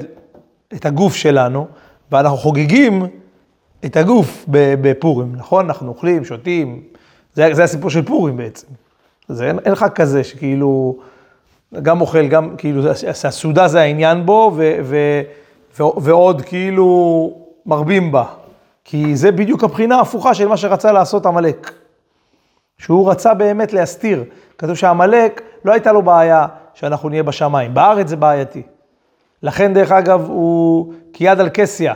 את 0.74 0.86
הגוף 0.86 1.14
שלנו, 1.14 1.66
ואנחנו 2.12 2.36
חוגגים 2.36 3.06
את 3.84 3.96
הגוף 3.96 4.44
בפורים, 4.48 5.34
נכון? 5.36 5.66
אנחנו 5.66 5.88
אוכלים, 5.88 6.24
שותים, 6.24 6.82
זה, 7.34 7.48
זה 7.52 7.64
הסיפור 7.64 7.90
של 7.90 8.04
פורים 8.04 8.36
בעצם. 8.36 8.66
זה 9.28 9.46
אין, 9.46 9.58
אין 9.58 9.72
לך 9.72 9.86
כזה 9.94 10.24
שכאילו, 10.24 10.98
גם 11.82 12.00
אוכל, 12.00 12.26
גם 12.26 12.54
כאילו, 12.58 12.82
הסעודה 13.24 13.68
זה 13.68 13.80
העניין 13.80 14.26
בו, 14.26 14.52
ו, 14.56 14.76
ו, 14.82 14.96
ו, 15.78 15.82
ועוד 16.02 16.42
כאילו 16.42 17.32
מרבים 17.66 18.12
בה. 18.12 18.24
כי 18.84 19.16
זה 19.16 19.32
בדיוק 19.32 19.64
הבחינה 19.64 19.96
ההפוכה 19.96 20.34
של 20.34 20.48
מה 20.48 20.56
שרצה 20.56 20.92
לעשות 20.92 21.26
עמלק. 21.26 21.72
שהוא 22.78 23.10
רצה 23.10 23.34
באמת 23.34 23.72
להסתיר. 23.72 24.24
כתוב 24.58 24.74
שעמלק, 24.74 25.42
לא 25.64 25.72
הייתה 25.72 25.92
לו 25.92 26.02
בעיה 26.02 26.46
שאנחנו 26.74 27.08
נהיה 27.08 27.22
בשמיים. 27.22 27.74
בארץ 27.74 28.08
זה 28.08 28.16
בעייתי. 28.16 28.62
לכן, 29.42 29.74
דרך 29.74 29.92
אגב, 29.92 30.26
הוא 30.28 30.92
כיד 31.12 31.40
על 31.40 31.50
כסיה. 31.54 31.94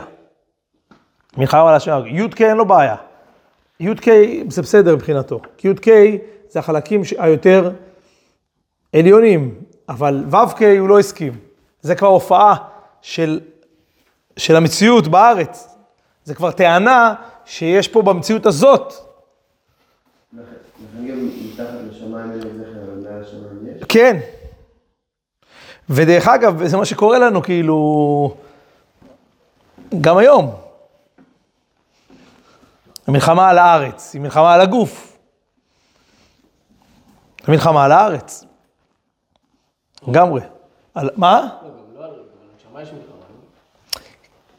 מלחמה 1.37 1.69
על 1.69 1.75
השער. 1.75 2.07
י"ק 2.07 2.41
אין 2.41 2.57
לו 2.57 2.65
בעיה. 2.65 2.95
י"ק 3.79 4.05
זה 4.47 4.61
בסדר 4.61 4.95
מבחינתו. 4.95 5.39
כי 5.57 5.67
י"ק 5.67 5.87
זה 6.53 6.59
החלקים 6.59 7.01
היותר 7.17 7.71
עליונים, 8.95 9.55
אבל 9.89 10.23
ו"ק 10.31 10.61
הוא 10.79 10.89
לא 10.89 10.99
הסכים. 10.99 11.39
זה 11.81 11.95
כבר 11.95 12.07
הופעה 12.07 12.55
של, 13.01 13.39
של 14.37 14.55
המציאות 14.55 15.07
בארץ. 15.07 15.67
זה 16.23 16.35
כבר 16.35 16.51
טענה 16.51 17.13
שיש 17.45 17.87
פה 17.87 18.01
במציאות 18.01 18.45
הזאת? 18.45 18.93
כן. 23.89 24.19
ודרך 25.89 26.27
אגב, 26.27 26.65
זה 26.65 26.77
מה 26.77 26.85
שקורה 26.85 27.19
לנו, 27.19 27.41
כאילו, 27.41 28.35
גם 30.01 30.17
היום. 30.17 30.55
המלחמה 33.07 33.49
על 33.49 33.57
הארץ, 33.57 34.13
היא 34.13 34.21
מלחמה 34.21 34.53
על 34.53 34.61
הגוף. 34.61 35.12
זו 37.45 37.51
מלחמה 37.51 37.85
על 37.85 37.91
הארץ. 37.91 38.45
לגמרי. 40.07 40.41
על, 40.95 41.09
מה? 41.15 41.49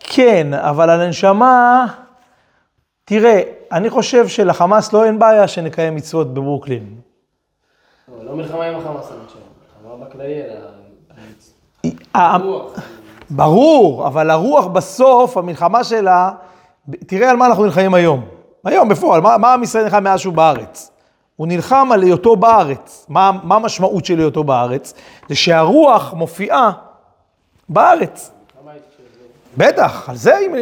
כן, 0.00 0.54
אבל 0.54 0.90
על 0.90 1.00
הנשמה, 1.00 1.86
תראה, 3.04 3.42
אני 3.72 3.90
חושב 3.90 4.28
שלחמאס 4.28 4.92
לא 4.92 5.04
אין 5.04 5.18
בעיה 5.18 5.48
שנקיים 5.48 5.94
מצוות 5.94 6.34
בברוקלין. 6.34 7.00
לא, 8.08 8.24
לא 8.24 8.36
מלחמה 8.36 8.64
עם 8.64 8.76
החמאס, 8.76 9.10
אני 9.10 9.26
חושב. 9.26 9.38
מלחמה 9.84 10.06
בכללי, 10.06 10.42
אלא... 10.42 10.68
ה- 12.14 12.36
רוח. 12.36 12.72
ברור, 13.30 14.06
אבל 14.06 14.30
הרוח 14.30 14.66
בסוף, 14.66 15.36
המלחמה 15.36 15.84
שלה, 15.84 16.30
תראה 17.06 17.30
על 17.30 17.36
מה 17.36 17.46
אנחנו 17.46 17.64
נלחמים 17.64 17.94
היום. 17.94 18.24
היום, 18.64 18.88
בפועל, 18.88 19.20
מה 19.20 19.54
עם 19.54 19.62
ישראל 19.62 19.84
נלחם 19.84 20.04
מאז 20.04 20.20
שהוא 20.20 20.34
בארץ? 20.34 20.90
הוא 21.36 21.46
נלחם 21.46 21.88
על 21.92 22.02
היותו 22.02 22.36
בארץ. 22.36 23.06
מה, 23.08 23.30
מה 23.42 23.54
המשמעות 23.56 24.04
של 24.04 24.18
היותו 24.18 24.44
בארץ? 24.44 24.94
זה 25.28 25.34
שהרוח 25.34 26.14
מופיעה 26.14 26.70
בארץ. 27.68 28.30
בטח, 29.56 30.08
על 30.08 30.16
זה, 30.16 30.38
אם- 30.38 30.54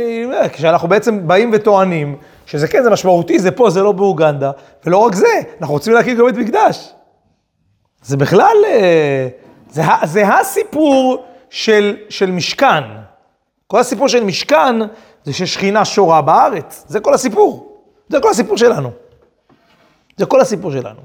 כשאנחנו 0.52 0.88
בעצם 0.88 1.28
באים 1.28 1.50
וטוענים, 1.54 2.16
שזה 2.46 2.68
כן, 2.68 2.82
זה 2.82 2.90
משמעותי, 2.90 3.38
זה 3.38 3.50
פה, 3.50 3.70
זה 3.70 3.82
לא 3.82 3.92
באוגנדה, 3.92 4.50
ולא 4.86 4.96
רק 4.96 5.14
זה, 5.14 5.26
אנחנו 5.60 5.74
רוצים 5.74 5.92
להקים 5.92 6.16
גם 6.18 6.26
בית 6.26 6.36
מקדש. 6.36 6.92
זה 8.02 8.16
בכלל, 8.16 8.56
אה, 8.66 9.28
זה, 9.70 9.82
זה 10.04 10.28
הסיפור 10.34 11.24
של, 11.50 11.96
של 12.08 12.30
משכן. 12.30 12.82
כל 13.66 13.78
הסיפור 13.80 14.08
של 14.08 14.24
משכן 14.24 14.76
זה 15.24 15.32
ששכינה 15.32 15.84
שורה 15.84 16.22
בארץ, 16.22 16.84
זה 16.88 17.00
כל 17.00 17.14
הסיפור. 17.14 17.78
זה 18.08 18.20
כל 18.20 18.30
הסיפור 18.30 18.56
שלנו. 18.56 18.90
זה 20.16 20.26
כל 20.26 20.40
הסיפור 20.40 20.72
שלנו. 20.72 21.00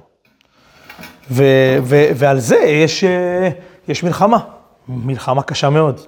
ו, 1.31 1.43
ו, 1.83 1.95
ועל 2.15 2.39
זה 2.39 2.57
יש, 2.57 3.03
אה, 3.03 3.49
יש 3.87 4.03
מלחמה, 4.03 4.37
מלחמה 4.87 5.43
קשה 5.43 5.69
מאוד, 5.69 6.01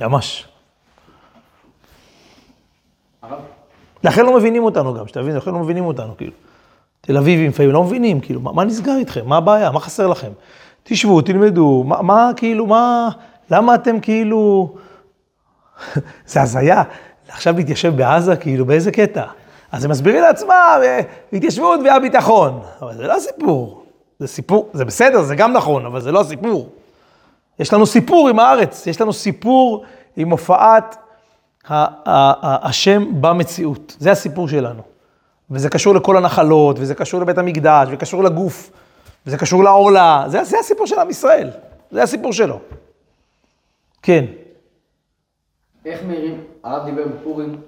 ממש. 0.00 0.48
לכן 4.04 4.24
לא 4.24 4.36
מבינים 4.36 4.64
אותנו 4.64 4.94
גם, 4.94 5.08
שתבין, 5.08 5.36
לכן 5.36 5.50
לא 5.50 5.58
מבינים 5.58 5.84
אותנו, 5.84 6.16
כאילו. 6.16 6.32
תל 7.00 7.16
אביבים 7.16 7.48
לפעמים 7.48 7.72
לא 7.72 7.82
מבינים, 7.82 8.20
כאילו, 8.20 8.40
מה, 8.40 8.52
מה 8.52 8.64
נסגר 8.64 8.96
איתכם? 8.96 9.28
מה 9.28 9.36
הבעיה? 9.36 9.70
מה 9.70 9.80
חסר 9.80 10.06
לכם? 10.06 10.32
תשבו, 10.82 11.20
תלמדו, 11.20 11.84
מה, 11.86 12.02
מה 12.02 12.30
כאילו, 12.36 12.66
מה, 12.66 13.08
למה 13.50 13.74
אתם 13.74 14.00
כאילו... 14.00 14.74
זה 16.26 16.42
הזיה, 16.42 16.82
עכשיו 17.28 17.56
להתיישב 17.56 17.96
בעזה, 17.96 18.36
כאילו, 18.36 18.66
באיזה 18.66 18.92
קטע? 18.92 19.24
אז 19.72 19.84
הם 19.84 19.90
מסבירים 19.90 20.22
לעצמם, 20.22 20.80
אה, 20.82 21.00
התיישבות 21.32 21.80
והביטחון. 21.84 22.60
אבל 22.82 22.94
זה 22.94 23.06
לא 23.06 23.16
הסיפור. 23.16 23.86
זה 24.18 24.26
סיפור, 24.26 24.70
זה 24.72 24.84
בסדר, 24.84 25.22
זה 25.22 25.36
גם 25.36 25.52
נכון, 25.52 25.86
אבל 25.86 26.00
זה 26.00 26.12
לא 26.12 26.20
הסיפור. 26.20 26.68
יש 27.58 27.72
לנו 27.72 27.86
סיפור 27.86 28.28
עם 28.28 28.38
הארץ, 28.38 28.86
יש 28.86 29.00
לנו 29.00 29.12
סיפור 29.12 29.84
עם 30.16 30.30
הופעת 30.30 30.96
השם 31.68 33.20
במציאות. 33.20 33.96
זה 33.98 34.10
הסיפור 34.10 34.48
שלנו. 34.48 34.82
וזה 35.50 35.70
קשור 35.70 35.94
לכל 35.94 36.16
הנחלות, 36.16 36.76
וזה 36.78 36.94
קשור 36.94 37.20
לבית 37.20 37.38
המקדש, 37.38 37.88
וקשור 37.90 38.24
לגוף, 38.24 38.70
וזה 39.26 39.38
קשור 39.38 39.64
לעורלה. 39.64 40.24
זה, 40.26 40.44
זה 40.44 40.58
הסיפור 40.58 40.86
של 40.86 40.98
עם 40.98 41.10
ישראל, 41.10 41.50
זה 41.90 42.02
הסיפור 42.02 42.32
שלו. 42.32 42.60
כן. 44.02 44.24
איך 45.84 46.00
מאירים, 46.02 46.44
הרב 46.64 46.84
דיבר 46.84 47.06
בפורים, 47.08 47.60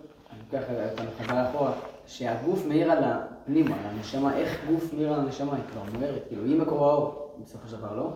לוקח 0.52 0.66
את 0.94 1.00
החזרה 1.20 1.50
אחורה, 1.50 1.72
שהגוף 2.06 2.66
מאיר 2.68 2.92
על 2.92 2.98
הפנימה, 3.04 3.74
על 3.74 3.96
הנשמה, 3.96 4.36
איך 4.36 4.56
גוף 4.70 4.92
מאיר 4.92 5.12
על 5.12 5.20
הנשמה, 5.20 5.52
היא 5.54 5.62
כבר 5.72 5.80
אומרת, 5.94 6.22
כאילו, 6.28 6.44
היא 6.44 6.60
מקור 6.60 6.84
האור, 6.84 7.34
בסופו 7.44 7.68
של 7.68 7.76
דבר, 7.76 7.96
לא? 7.96 8.10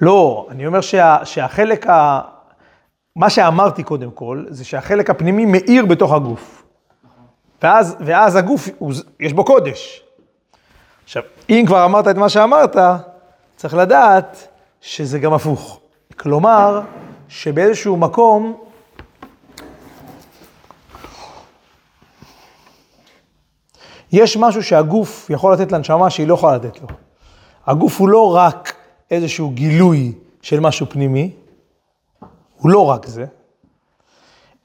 לא, 0.00 0.46
אני 0.50 0.66
אומר 0.66 0.80
שה, 0.80 1.18
שהחלק 1.24 1.86
ה... 1.86 2.20
מה 3.16 3.30
שאמרתי 3.30 3.82
קודם 3.82 4.10
כל, 4.10 4.44
זה 4.48 4.64
שהחלק 4.64 5.10
הפנימי 5.10 5.46
מאיר 5.46 5.86
בתוך 5.86 6.12
הגוף. 6.12 6.64
ואז, 7.62 7.96
ואז 8.00 8.36
הגוף, 8.36 8.68
הוא, 8.78 8.92
יש 9.20 9.32
בו 9.32 9.44
קודש. 9.44 10.02
עכשיו, 11.04 11.22
אם 11.50 11.64
כבר 11.66 11.84
אמרת 11.84 12.08
את 12.08 12.16
מה 12.16 12.28
שאמרת, 12.28 12.76
צריך 13.56 13.74
לדעת 13.74 14.48
שזה 14.80 15.18
גם 15.18 15.32
הפוך. 15.32 15.80
כלומר, 16.16 16.80
שבאיזשהו 17.28 17.96
מקום, 17.96 18.63
יש 24.14 24.36
משהו 24.36 24.62
שהגוף 24.62 25.30
יכול 25.30 25.52
לתת 25.52 25.72
לנשמה 25.72 26.10
שהיא 26.10 26.28
לא 26.28 26.34
יכולה 26.34 26.56
לתת 26.56 26.80
לו. 26.80 26.86
הגוף 27.66 28.00
הוא 28.00 28.08
לא 28.08 28.34
רק 28.34 28.74
איזשהו 29.10 29.50
גילוי 29.50 30.12
של 30.42 30.60
משהו 30.60 30.86
פנימי, 30.88 31.30
הוא 32.56 32.70
לא 32.70 32.86
רק 32.86 33.06
זה, 33.06 33.26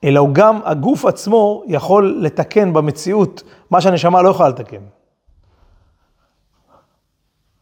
אלא 0.04 0.20
הוא 0.20 0.30
גם, 0.34 0.60
הגוף 0.64 1.06
עצמו 1.06 1.64
יכול 1.68 2.18
לתקן 2.22 2.74
במציאות 2.74 3.44
מה 3.72 3.82
שהנשמה 3.82 4.22
לא 4.22 4.30
יכולה 4.30 4.50
לתקן. 4.50 4.82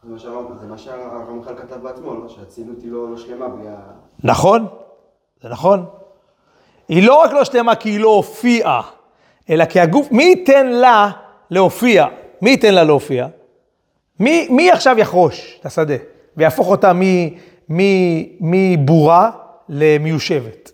זה 0.03 0.67
מה 0.69 0.77
שהרמח"ל 0.77 1.55
כתב 1.55 1.75
בעצמו, 1.83 2.13
לא? 2.13 2.27
שהצילות 2.27 2.77
היא 2.81 2.91
לא 2.91 3.11
לא 3.11 3.17
שלמה 3.17 3.47
בלי 3.47 3.67
ה... 3.67 3.75
נכון, 4.23 4.67
זה 5.41 5.49
נכון. 5.49 5.85
היא 6.87 7.07
לא 7.07 7.21
רק 7.21 7.31
לא 7.31 7.43
שלמה 7.43 7.75
כי 7.75 7.89
היא 7.89 7.99
לא 7.99 8.09
הופיעה, 8.09 8.81
אלא 9.49 9.65
כי 9.65 9.79
הגוף, 9.79 10.11
מי 10.11 10.23
ייתן 10.23 10.67
לה 10.67 11.11
להופיע? 11.51 12.05
מי 12.41 12.49
ייתן 12.49 12.73
לה 12.73 12.83
להופיע? 12.83 13.27
מי, 14.19 14.47
מי 14.49 14.71
עכשיו 14.71 14.99
יחרוש 14.99 15.57
את 15.61 15.65
השדה 15.65 15.95
ויהפוך 16.37 16.69
אותה 16.69 16.91
מבורה 18.39 19.31
למיושבת? 19.69 20.71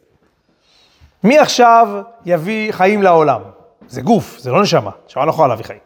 מי 1.24 1.40
עכשיו 1.40 2.02
יביא 2.26 2.72
חיים 2.72 3.04
לעולם? 3.04 3.42
זה 3.88 4.02
גוף, 4.02 4.38
זה 4.40 4.52
לא 4.52 4.62
נשמה. 4.62 4.92
נשמה 5.08 5.26
לא 5.26 5.30
יכולה 5.30 5.48
להביא 5.48 5.66
חיים. 5.66 5.80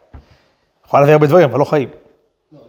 יכולה 0.85 1.01
להביא 1.01 1.13
הרבה 1.13 1.27
דברים, 1.27 1.49
אבל 1.49 1.59
לא 1.59 1.65
חיים. 1.65 1.89
לא. 2.51 2.59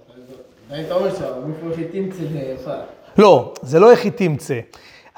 לא, 3.18 3.52
זה 3.62 3.80
לא 3.80 3.90
איך 3.90 4.04
היא 4.04 4.12
תמצא. 4.12 4.60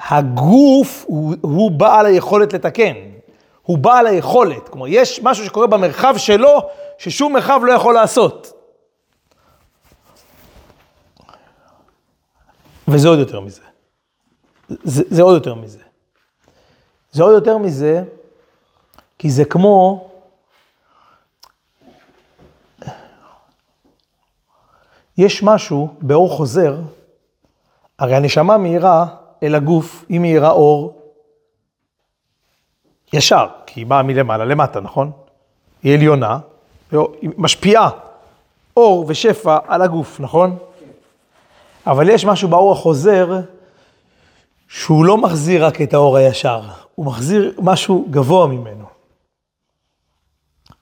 הגוף 0.09 1.03
הוא, 1.07 1.35
הוא 1.41 1.71
בעל 1.71 2.05
היכולת 2.05 2.53
לתקן. 2.53 2.93
הוא 3.63 3.77
בעל 3.77 4.07
היכולת. 4.07 4.69
כלומר, 4.69 4.87
יש 4.87 5.19
משהו 5.23 5.45
שקורה 5.45 5.67
במרחב 5.67 6.17
שלו, 6.17 6.61
ששום 7.01 7.33
מרחב 7.33 7.61
לא 7.63 7.73
יכול 7.73 7.93
לעשות. 7.93 8.53
וזה 12.87 13.07
עוד 13.07 13.19
יותר 13.19 13.39
מזה. 13.39 13.61
זה, 14.69 15.03
זה 15.09 15.21
עוד 15.21 15.33
יותר 15.33 15.55
מזה. 15.55 15.79
זה 17.11 17.23
עוד 17.23 17.33
יותר 17.33 17.57
מזה, 17.57 18.03
כי 19.17 19.31
זה 19.31 19.45
כמו... 19.45 20.07
יש 25.17 25.43
משהו 25.43 25.95
באור 26.01 26.29
חוזר, 26.29 26.75
הרי 27.99 28.15
הנשמה 28.15 28.57
מאירה 28.57 29.05
אל 29.43 29.55
הגוף, 29.55 30.05
היא 30.09 30.19
מאירה 30.19 30.51
אור 30.51 31.11
ישר, 33.13 33.47
כי 33.65 33.79
היא 33.79 33.85
באה 33.85 34.03
מלמעלה 34.03 34.45
למטה, 34.45 34.79
נכון? 34.79 35.11
היא 35.83 35.95
עליונה, 35.95 36.39
היא 36.91 37.29
משפיעה 37.37 37.89
אור 38.77 39.05
ושפע 39.07 39.57
על 39.67 39.81
הגוף, 39.81 40.19
נכון? 40.19 40.57
אבל 41.87 42.09
יש 42.09 42.25
משהו 42.25 42.49
באור 42.49 42.71
החוזר 42.71 43.39
שהוא 44.67 45.05
לא 45.05 45.17
מחזיר 45.17 45.65
רק 45.65 45.81
את 45.81 45.93
האור 45.93 46.17
הישר, 46.17 46.61
הוא 46.95 47.05
מחזיר 47.05 47.53
משהו 47.59 48.07
גבוה 48.09 48.47
ממנו. 48.47 48.85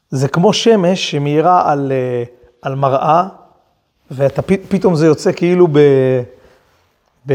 זה 0.09 0.27
כמו 0.27 0.53
שמש 0.53 1.11
שמאירה 1.11 1.71
על, 1.71 1.91
אה, 1.91 2.23
על 2.61 2.75
מראה, 2.75 3.27
ופתאום 4.11 4.95
זה 4.95 5.05
יוצא 5.05 5.31
כאילו 5.31 5.67
ב, 5.67 5.79
ב, 7.25 7.33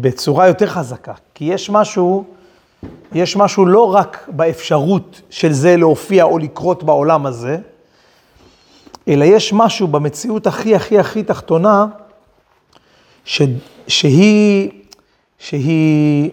בצורה 0.00 0.48
יותר 0.48 0.66
חזקה. 0.66 1.12
כי 1.34 1.44
יש 1.44 1.70
משהו, 1.70 2.24
יש 3.12 3.36
משהו 3.36 3.66
לא 3.66 3.94
רק 3.94 4.28
באפשרות 4.28 5.20
של 5.30 5.52
זה 5.52 5.76
להופיע 5.76 6.24
או 6.24 6.38
לקרות 6.38 6.82
בעולם 6.82 7.26
הזה, 7.26 7.58
אלא 9.08 9.24
יש 9.24 9.52
משהו 9.52 9.88
במציאות 9.88 10.46
הכי 10.46 10.74
הכי 10.74 10.98
הכי 10.98 11.22
תחתונה, 11.22 11.86
ש, 13.24 13.42
שהיא, 13.88 14.70
שהיא, 15.38 16.30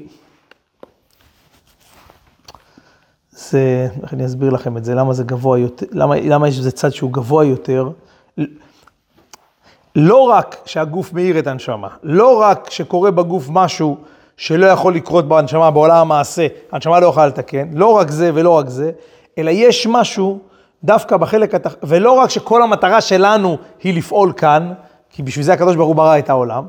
זה, 3.32 3.88
איך 4.04 4.14
אני 4.14 4.26
אסביר 4.26 4.50
לכם 4.50 4.78
את 4.78 4.86
זה, 4.86 4.96
למה 4.96 5.14
זה 5.14 5.24
גבוה 5.24 5.60
יותר, 5.60 5.86
למה, 5.92 6.16
למה 6.20 6.48
יש 6.48 6.58
איזה 6.58 6.72
צד 6.72 6.90
שהוא 6.90 7.12
גבוה 7.12 7.46
יותר. 7.46 7.90
לא 9.96 10.22
רק 10.22 10.58
שהגוף 10.66 11.14
מאיר 11.14 11.40
את 11.40 11.48
הנשמה, 11.48 11.88
לא 12.04 12.42
רק 12.42 12.70
שקורה 12.70 13.12
בגוף 13.12 13.46
משהו 13.50 13.98
שלא 14.38 14.66
יכול 14.66 14.96
לקרות 14.96 15.28
בהנשמה, 15.28 15.72
בעולם 15.72 15.98
המעשה, 15.98 16.48
הנשמה 16.72 17.00
לא 17.00 17.08
יכולה 17.08 17.28
לתקן, 17.28 17.70
לא 17.74 17.88
רק 17.88 18.12
זה 18.12 18.32
ולא 18.34 18.50
רק 18.50 18.70
זה, 18.70 18.92
אלא 19.38 19.50
יש 19.50 19.88
משהו 19.88 20.40
דווקא 20.84 21.18
בחלק 21.18 21.56
התח... 21.56 21.76
ולא 21.84 22.12
רק 22.12 22.30
שכל 22.30 22.64
המטרה 22.64 23.02
שלנו 23.02 23.58
היא 23.84 23.98
לפעול 23.98 24.34
כאן, 24.34 24.74
כי 25.10 25.24
בשביל 25.24 25.46
זה 25.46 25.54
הקדוש 25.54 25.76
ברוך 25.76 25.88
הוא 25.88 25.96
ברא 25.96 26.20
את 26.20 26.30
העולם, 26.30 26.68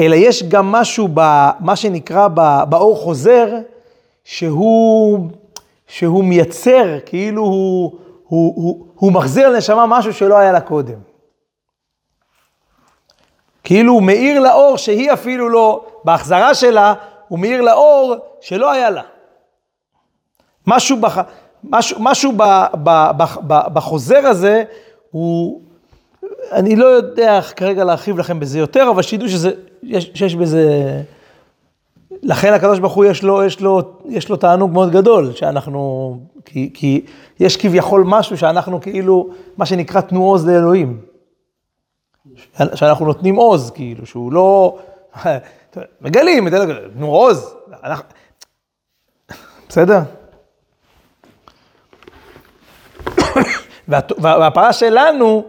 אלא 0.00 0.14
יש 0.14 0.42
גם 0.42 0.72
משהו 0.72 1.08
במה 1.14 1.76
שנקרא 1.76 2.28
באור 2.68 2.96
חוזר, 2.96 3.48
שהוא, 4.24 5.30
שהוא 5.86 6.24
מייצר, 6.24 6.98
כאילו 7.06 7.42
הוא, 7.42 7.98
הוא, 8.26 8.52
הוא, 8.56 8.86
הוא 8.94 9.12
מחזיר 9.12 9.48
לנשמה 9.48 9.86
משהו 9.86 10.12
שלא 10.12 10.38
היה 10.38 10.52
לה 10.52 10.60
קודם. 10.60 10.98
כאילו 13.64 13.92
הוא 13.92 14.02
מאיר 14.02 14.40
לאור 14.40 14.76
שהיא 14.76 15.12
אפילו 15.12 15.48
לא, 15.48 15.86
בהחזרה 16.04 16.54
שלה, 16.54 16.94
הוא 17.28 17.38
מאיר 17.38 17.60
לאור 17.60 18.14
שלא 18.40 18.70
היה 18.70 18.90
לה. 18.90 19.02
משהו, 20.66 21.00
בח, 21.00 21.18
משהו, 21.64 21.96
משהו 22.00 22.32
ב, 22.36 22.42
ב, 22.82 23.10
ב, 23.16 23.24
ב, 23.46 23.74
בחוזר 23.74 24.26
הזה 24.26 24.64
הוא, 25.10 25.60
אני 26.52 26.76
לא 26.76 26.86
יודע 26.86 27.40
כרגע 27.56 27.84
להרחיב 27.84 28.18
לכם 28.18 28.40
בזה 28.40 28.58
יותר, 28.58 28.90
אבל 28.90 29.02
שתדעו 29.02 29.28
שזה, 29.28 29.50
יש, 29.82 30.10
שיש 30.14 30.34
בזה, 30.34 30.64
לכן 32.22 32.52
הקדוש 32.52 32.78
ברוך 32.78 32.92
הוא 32.92 33.04
יש 33.04 33.22
לו, 33.22 33.44
יש 33.44 33.60
לו, 33.60 33.82
יש 34.08 34.28
לו 34.28 34.36
תענוג 34.36 34.72
מאוד 34.72 34.90
גדול, 34.90 35.32
שאנחנו, 35.32 36.14
כי, 36.44 36.70
כי 36.74 37.04
יש 37.40 37.56
כביכול 37.56 38.04
משהו 38.06 38.38
שאנחנו 38.38 38.80
כאילו, 38.80 39.28
מה 39.56 39.66
שנקרא 39.66 40.00
תנו 40.00 40.24
עוז 40.24 40.48
לאלוהים. 40.48 41.00
שאנחנו 42.74 43.06
נותנים 43.06 43.36
עוז, 43.36 43.70
כאילו, 43.70 44.06
שהוא 44.06 44.32
לא... 44.32 44.78
מגלים, 46.00 46.48
תנו 46.96 47.06
עוז. 47.06 47.54
אנחנו... 47.84 48.04
בסדר? 49.68 50.00
והפרה 54.18 54.72
שלנו, 54.72 55.44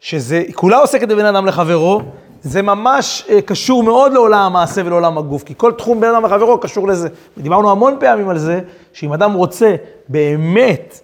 שזה 0.00 0.42
כולה 0.54 0.76
עוסקת 0.76 1.08
בבין 1.08 1.26
אדם 1.26 1.46
לחברו, 1.46 2.00
זה 2.42 2.62
ממש 2.62 3.26
אה, 3.28 3.42
קשור 3.42 3.82
מאוד 3.82 4.12
לעולם 4.12 4.38
המעשה 4.38 4.82
ולעולם 4.84 5.18
הגוף, 5.18 5.42
כי 5.42 5.54
כל 5.56 5.72
תחום 5.72 6.00
בין 6.00 6.10
אדם 6.10 6.24
לחברו 6.24 6.58
קשור 6.58 6.88
לזה. 6.88 7.08
ודיברנו 7.36 7.70
המון 7.70 7.96
פעמים 8.00 8.28
על 8.28 8.38
זה, 8.38 8.60
שאם 8.92 9.12
אדם 9.12 9.32
רוצה 9.32 9.74
באמת 10.08 11.00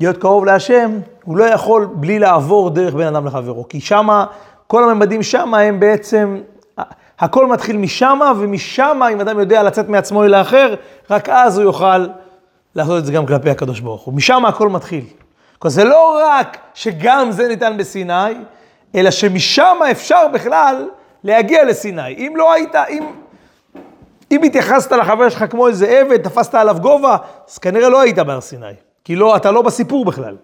להיות 0.00 0.16
קרוב 0.16 0.44
להשם, 0.44 0.98
הוא 1.24 1.36
לא 1.36 1.44
יכול 1.44 1.88
בלי 1.94 2.18
לעבור 2.18 2.70
דרך 2.70 2.94
בין 2.94 3.06
אדם 3.06 3.26
לחברו, 3.26 3.68
כי 3.68 3.80
שמה, 3.80 4.24
כל 4.66 4.90
הממדים 4.90 5.22
שמה 5.22 5.58
הם 5.58 5.80
בעצם, 5.80 6.40
הכל 7.18 7.46
מתחיל 7.46 7.76
משמה, 7.76 8.32
ומשמה, 8.38 9.08
אם 9.08 9.20
אדם 9.20 9.38
יודע 9.38 9.62
לצאת 9.62 9.88
מעצמו 9.88 10.24
אל 10.24 10.34
האחר, 10.34 10.74
רק 11.10 11.28
אז 11.28 11.58
הוא 11.58 11.64
יוכל 11.64 12.06
לעשות 12.74 12.98
את 12.98 13.06
זה 13.06 13.12
גם 13.12 13.26
כלפי 13.26 13.50
הקדוש 13.50 13.80
ברוך 13.80 14.02
הוא. 14.02 14.14
משם 14.14 14.46
הכל 14.46 14.68
מתחיל. 14.68 15.04
כלומר, 15.58 15.74
זה 15.74 15.84
לא 15.84 16.20
רק 16.24 16.58
שגם 16.74 17.32
זה 17.32 17.48
ניתן 17.48 17.76
בסיני, 17.76 18.34
אלא 18.94 19.10
שמשם 19.10 19.76
אפשר 19.90 20.28
בכלל 20.32 20.88
להגיע 21.24 21.64
לסיני. 21.64 22.14
אם 22.14 22.32
לא 22.36 22.52
היית, 22.52 22.74
אם, 22.74 23.06
אם 24.32 24.42
התייחסת 24.42 24.92
לחבר 24.92 25.28
שלך 25.28 25.44
כמו 25.50 25.68
איזה 25.68 25.86
עבד, 25.86 26.22
תפסת 26.22 26.54
עליו 26.54 26.76
גובה, 26.80 27.16
אז 27.48 27.58
כנראה 27.58 27.88
לא 27.88 28.00
היית 28.00 28.18
בהר 28.18 28.40
סיני. 28.40 28.66
כי 29.04 29.16
לא, 29.16 29.36
אתה 29.36 29.50
לא 29.50 29.62
בסיפור 29.62 30.04
בכלל. 30.04 30.36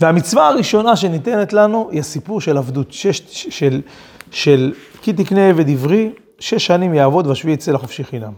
והמצווה 0.00 0.48
הראשונה 0.48 0.96
שניתנת 0.96 1.52
לנו 1.52 1.88
היא 1.90 2.00
הסיפור 2.00 2.40
של 2.40 2.56
עבדות, 2.56 2.92
שש, 2.92 3.20
של, 3.50 3.82
של 4.30 4.72
כי 5.02 5.12
תקנה 5.12 5.48
עבד 5.48 5.68
עברי, 5.68 6.12
שש 6.38 6.66
שנים 6.66 6.94
יעבוד 6.94 7.26
והשביעי 7.26 7.54
יצא 7.54 7.72
לחופשי 7.72 8.04
חינם. 8.04 8.32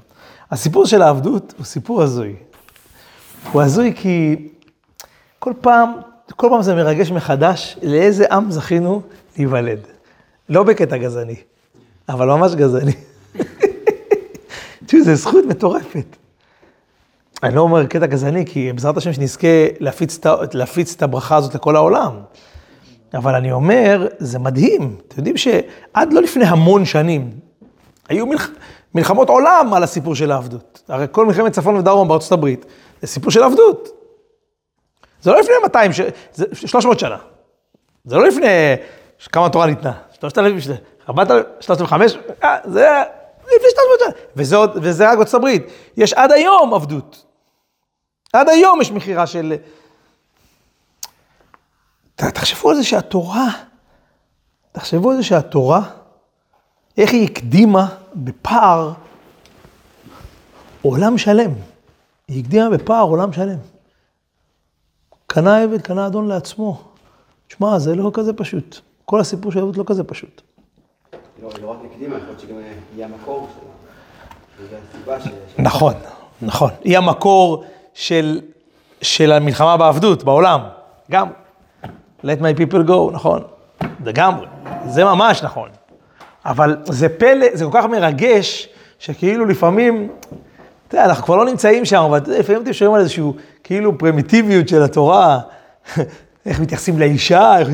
הסיפור 0.50 0.86
של 0.86 1.02
העבדות 1.02 1.54
הוא 1.58 1.64
סיפור 1.64 2.02
הזוי. 2.02 2.36
הוא 3.50 3.62
הזוי 3.62 3.92
כי 3.96 4.48
כל 5.38 5.52
פעם, 5.60 5.92
כל 6.36 6.46
פעם 6.50 6.62
זה 6.62 6.74
מרגש 6.74 7.10
מחדש 7.10 7.76
לאיזה 7.82 8.24
עם 8.30 8.50
זכינו 8.50 9.02
להיוולד. 9.36 9.78
לא 10.48 10.62
בקטע 10.62 10.96
גזעני, 10.96 11.36
אבל 12.08 12.26
ממש 12.26 12.54
גזעני. 12.54 12.92
תשמעו, 14.86 15.04
זו 15.04 15.14
זכות 15.14 15.44
מטורפת. 15.48 16.16
אני 17.42 17.54
לא 17.54 17.60
אומר 17.60 17.86
קטע 17.86 18.06
גזעני, 18.06 18.46
כי 18.46 18.72
בעזרת 18.72 18.96
השם 18.96 19.12
שנזכה 19.12 19.46
להפיץ, 19.80 20.20
להפיץ 20.52 20.94
את 20.94 21.02
הברכה 21.02 21.36
הזאת 21.36 21.54
לכל 21.54 21.76
העולם. 21.76 22.12
אבל 23.14 23.34
אני 23.34 23.52
אומר, 23.52 24.06
זה 24.18 24.38
מדהים. 24.38 24.96
אתם 25.08 25.14
יודעים 25.16 25.36
שעד 25.36 26.12
לא 26.12 26.22
לפני 26.22 26.44
המון 26.44 26.84
שנים, 26.84 27.30
היו 28.08 28.26
מלח... 28.26 28.48
מלחמות 28.94 29.28
עולם 29.28 29.70
על 29.74 29.82
הסיפור 29.82 30.14
של 30.14 30.32
העבדות. 30.32 30.82
הרי 30.88 31.06
כל 31.10 31.26
מלחמת 31.26 31.52
צפון 31.52 31.76
ודרום 31.76 32.08
בארצות 32.08 32.32
הברית, 32.32 32.66
זה 33.02 33.08
סיפור 33.08 33.30
של 33.30 33.42
עבדות. 33.42 33.88
זה 35.20 35.30
לא 35.30 35.40
לפני 35.40 35.54
200, 35.62 35.92
ש... 35.92 36.00
זה 36.32 36.44
300 36.54 36.98
שנה. 36.98 37.18
זה 38.04 38.16
לא 38.16 38.26
לפני 38.26 38.76
כמה 39.32 39.46
התורה 39.46 39.66
ניתנה, 39.66 39.92
3,000, 40.20 40.56
4,000, 41.08 41.44
3,500, 41.60 42.24
זה 42.64 43.02
לפני 43.40 43.68
300 43.70 44.00
שנה. 44.00 44.10
וזה, 44.36 44.56
וזה 44.74 45.10
רק 45.10 45.16
בארצות 45.18 45.34
הברית. 45.34 45.62
יש 45.96 46.12
עד 46.12 46.32
היום 46.32 46.74
עבדות. 46.74 47.24
עד 48.32 48.48
היום 48.48 48.80
יש 48.80 48.90
מכירה 48.90 49.26
של... 49.26 49.54
תחשבו 52.16 52.70
על 52.70 52.76
זה 52.76 52.84
שהתורה, 52.84 53.48
תחשבו 54.72 55.10
על 55.10 55.16
זה 55.16 55.22
שהתורה, 55.22 55.82
איך 56.98 57.12
היא 57.12 57.24
הקדימה 57.24 57.86
בפער 58.14 58.92
עולם 60.82 61.18
שלם. 61.18 61.52
היא 62.32 62.40
הקדימה 62.40 62.70
בפער 62.70 63.02
עולם 63.02 63.32
שלם. 63.32 63.58
קנה 65.26 65.62
עבד, 65.62 65.82
קנה 65.82 66.06
אדון 66.06 66.28
לעצמו. 66.28 66.82
שמע, 67.48 67.78
זה 67.78 67.94
לא 67.94 68.10
כזה 68.14 68.32
פשוט. 68.32 68.80
כל 69.04 69.20
הסיפור 69.20 69.52
של 69.52 69.58
עבוד 69.58 69.76
לא 69.76 69.84
כזה 69.86 70.04
פשוט. 70.04 70.42
לא, 71.42 71.50
לא 71.62 71.70
רק 71.70 71.78
הקדימה, 71.90 72.16
יכול 72.16 72.28
להיות 72.28 72.40
שגם 72.40 72.56
יהיה 72.96 73.06
המקור 73.06 73.48
שלה. 75.06 75.18
נכון, 75.58 75.94
נכון. 76.42 76.70
היא 76.84 76.98
המקור 76.98 77.64
של, 77.94 78.40
של 79.02 79.32
המלחמה 79.32 79.76
בעבדות 79.76 80.24
בעולם, 80.24 80.60
גם. 81.10 81.28
let 82.22 82.40
my 82.40 82.58
people 82.58 82.88
go, 82.88 83.12
נכון, 83.12 83.42
לגמרי, 84.04 84.46
זה 84.86 85.04
ממש 85.04 85.42
נכון. 85.42 85.68
אבל 86.44 86.76
זה 86.84 87.08
פלא, 87.08 87.46
זה 87.52 87.64
כל 87.64 87.70
כך 87.72 87.84
מרגש, 87.84 88.68
שכאילו 88.98 89.44
לפעמים, 89.44 90.08
אתה 90.92 91.00
יודע, 91.00 91.10
אנחנו 91.10 91.24
כבר 91.24 91.36
לא 91.36 91.44
נמצאים 91.44 91.84
שם, 91.84 92.02
אבל 92.02 92.20
לפעמים 92.26 92.62
אתם 92.62 92.72
שומעים 92.72 92.94
על 92.94 93.00
איזשהו 93.00 93.34
כאילו 93.64 93.98
פרימיטיביות 93.98 94.68
של 94.68 94.82
התורה, 94.82 95.40
איך 96.46 96.60
מתייחסים 96.60 96.98
לאישה, 96.98 97.58
איך... 97.58 97.68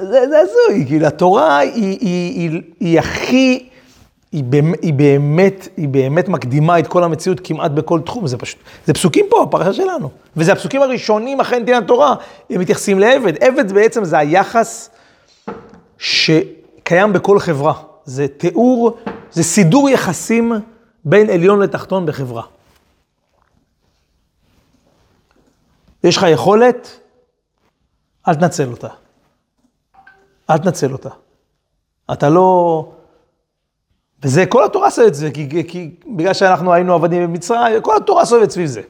זה, 0.00 0.18
הזוי, 0.42 0.86
כאילו 0.86 1.06
התורה 1.06 1.58
היא, 1.58 1.72
היא, 1.74 2.00
היא, 2.00 2.62
היא, 2.80 2.98
הכי... 2.98 3.68
היא, 4.32 4.44
היא, 4.82 4.94
באמת, 4.94 5.68
היא 5.76 5.88
באמת 5.88 6.28
מקדימה 6.28 6.78
את 6.78 6.86
כל 6.86 7.04
המציאות 7.04 7.40
כמעט 7.44 7.70
בכל 7.70 8.00
תחום, 8.00 8.26
זה 8.26 8.36
פשוט, 8.36 8.58
זה 8.86 8.92
פסוקים 8.92 9.26
פה, 9.30 9.42
הפרשה 9.42 9.72
שלנו. 9.72 10.10
וזה 10.36 10.52
הפסוקים 10.52 10.82
הראשונים 10.82 11.40
אחרי 11.40 11.60
נתינת 11.60 11.84
התורה, 11.84 12.14
הם 12.50 12.60
מתייחסים 12.60 12.98
לעבד. 12.98 13.44
עבד 13.44 13.72
בעצם 13.72 14.04
זה 14.04 14.18
היחס 14.18 14.90
שקיים 15.98 17.12
בכל 17.12 17.38
חברה. 17.38 17.72
זה 18.04 18.28
תיאור, 18.28 18.96
זה 19.32 19.42
סידור 19.42 19.90
יחסים 19.90 20.52
בין 21.04 21.30
עליון 21.30 21.60
לתחתון 21.60 22.06
בחברה. 22.06 22.42
יש 26.04 26.16
לך 26.16 26.26
יכולת, 26.32 27.00
אל 28.28 28.34
תנצל 28.34 28.70
אותה. 28.70 28.88
אל 30.50 30.58
תנצל 30.58 30.92
אותה. 30.92 31.10
אתה 32.12 32.28
לא... 32.28 32.88
וזה, 34.22 34.46
כל 34.46 34.64
התורה 34.64 34.86
עושה 34.86 35.06
את 35.06 35.14
זה, 35.14 35.30
כי, 35.30 35.64
כי 35.68 35.94
בגלל 36.16 36.34
שאנחנו 36.34 36.72
היינו 36.72 36.94
עבדים 36.94 37.22
במצרים, 37.22 37.82
כל 37.82 37.96
התורה 37.96 38.24
סובבת 38.24 38.50
סביב 38.50 38.66
זה. 38.66 38.82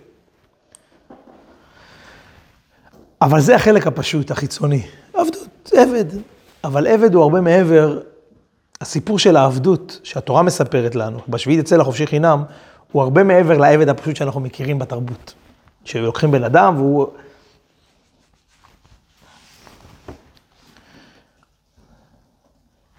אבל 3.23 3.41
זה 3.41 3.55
החלק 3.55 3.87
הפשוט, 3.87 4.31
החיצוני. 4.31 4.87
עבדות, 5.15 5.73
עבד. 5.73 6.05
אבל 6.65 6.87
עבד 6.87 7.15
הוא 7.15 7.23
הרבה 7.23 7.41
מעבר, 7.41 8.01
הסיפור 8.81 9.19
של 9.19 9.37
העבדות 9.37 10.01
שהתורה 10.05 10.43
מספרת 10.43 10.95
לנו, 10.95 11.19
בשביעית 11.29 11.61
יצא 11.61 11.77
לחופשי 11.77 12.07
חינם, 12.07 12.45
הוא 12.93 13.03
הרבה 13.03 13.25
מעבר 13.25 13.59
לעבד 13.59 13.89
הפשוט 13.89 14.17
שאנחנו 14.17 14.41
מכירים 14.41 14.79
בתרבות. 14.79 15.35
שלוקחים 15.85 16.31
בן 16.31 16.45
אדם 16.45 16.77
והוא... 16.77 17.07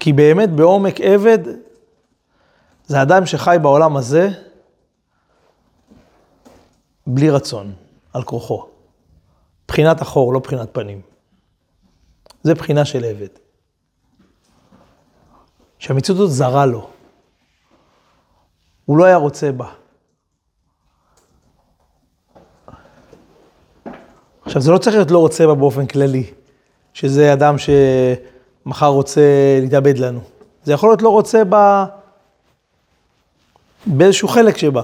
כי 0.00 0.12
באמת 0.12 0.50
בעומק 0.50 1.00
עבד 1.00 1.38
זה 2.86 3.02
אדם 3.02 3.26
שחי 3.26 3.56
בעולם 3.62 3.96
הזה 3.96 4.28
בלי 7.06 7.30
רצון, 7.30 7.72
על 8.12 8.22
כורחו. 8.22 8.66
בחינת 9.68 10.00
החור, 10.00 10.32
לא 10.32 10.38
בחינת 10.38 10.68
פנים. 10.72 11.00
זה 12.42 12.54
בחינה 12.54 12.84
של 12.84 13.04
עבד. 13.04 13.45
שהמציאות 15.78 16.20
הזאת 16.20 16.30
זרה 16.30 16.66
לו. 16.66 16.88
הוא 18.84 18.98
לא 18.98 19.04
היה 19.04 19.16
רוצה 19.16 19.52
בה. 19.52 19.68
עכשיו, 24.44 24.62
זה 24.62 24.70
לא 24.70 24.78
צריך 24.78 24.96
להיות 24.96 25.10
לא 25.10 25.18
רוצה 25.18 25.46
בה 25.46 25.54
באופן 25.54 25.86
כללי, 25.86 26.30
שזה 26.94 27.32
אדם 27.32 27.56
שמחר 27.58 28.86
רוצה 28.86 29.20
להתאבד 29.60 29.98
לנו. 29.98 30.20
זה 30.64 30.72
יכול 30.72 30.88
להיות 30.90 31.02
לא 31.02 31.08
רוצה 31.08 31.44
בה 31.44 31.86
באיזשהו 33.86 34.28
חלק 34.28 34.56
שבה. 34.56 34.82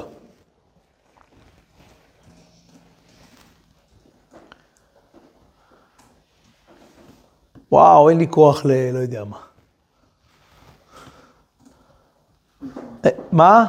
וואו, 7.73 8.09
אין 8.09 8.19
לי 8.19 8.27
כוח 8.31 8.67
ל... 8.67 8.71
לא 8.93 8.99
יודע 8.99 9.25
מה. 9.25 9.37
אה, 9.37 9.47
מה? 13.33 13.67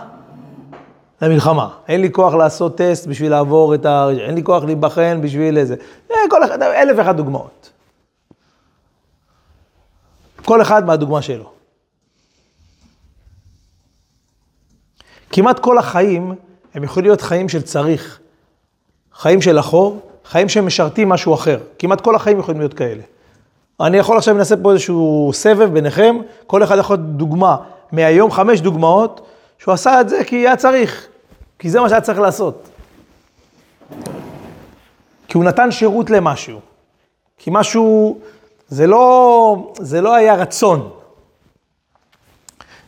למלחמה. 1.22 1.70
אין 1.88 2.02
לי 2.02 2.12
כוח 2.12 2.34
לעשות 2.34 2.78
טסט 2.78 3.08
בשביל 3.08 3.32
לעבור 3.32 3.76
את 3.76 3.86
ה... 3.86 4.10
אין 4.10 4.36
לי 4.36 4.44
כוח 4.44 4.64
להיבחן 4.64 5.22
בשביל 5.22 5.58
איזה... 5.58 5.76
אה, 6.12 6.18
כל 6.30 6.44
אחד, 6.46 6.62
אלף 6.62 6.96
ואחת 6.98 7.16
דוגמאות. 7.16 7.72
כל 10.46 10.62
אחד 10.62 10.86
מהדוגמה 10.86 11.22
שלו. 11.22 11.52
כמעט 15.32 15.60
כל 15.60 15.78
החיים 15.78 16.36
הם 16.74 16.84
יכולים 16.84 17.10
להיות 17.10 17.22
חיים 17.22 17.50
של 17.50 17.62
צריך, 17.62 18.20
חיים 19.14 19.42
של 19.42 19.60
אחור, 19.60 20.00
חיים 20.26 20.50
שמשרתים 20.50 21.10
משהו 21.10 21.34
אחר. 21.34 21.60
כמעט 21.80 22.02
כל 22.02 22.16
החיים 22.16 22.40
יכולים 22.40 22.62
להיות 22.62 22.74
כאלה. 22.74 23.04
אני 23.80 23.98
יכול 23.98 24.18
עכשיו 24.18 24.38
לנסה 24.38 24.58
פה 24.58 24.72
איזשהו 24.72 25.32
סבב 25.34 25.74
ביניכם, 25.74 26.16
כל 26.48 26.64
אחד 26.64 26.78
יכול 26.78 26.96
להיות 26.96 27.10
דוגמה 27.10 27.58
מהיום, 27.94 28.32
חמש 28.32 28.62
דוגמאות, 28.62 29.28
שהוא 29.58 29.74
עשה 29.74 30.02
את 30.02 30.10
זה 30.10 30.24
כי 30.24 30.36
היה 30.36 30.56
צריך, 30.56 31.08
כי 31.60 31.70
זה 31.70 31.80
מה 31.80 31.90
שהיה 31.90 32.02
צריך 32.02 32.20
לעשות. 32.20 32.70
כי 35.28 35.38
הוא 35.38 35.44
נתן 35.44 35.72
שירות 35.72 36.10
למשהו. 36.10 36.60
כי 37.38 37.50
משהו, 37.54 38.20
זה 38.68 38.88
לא, 38.88 39.74
זה 39.80 40.02
לא 40.02 40.16
היה 40.16 40.36
רצון. 40.36 40.94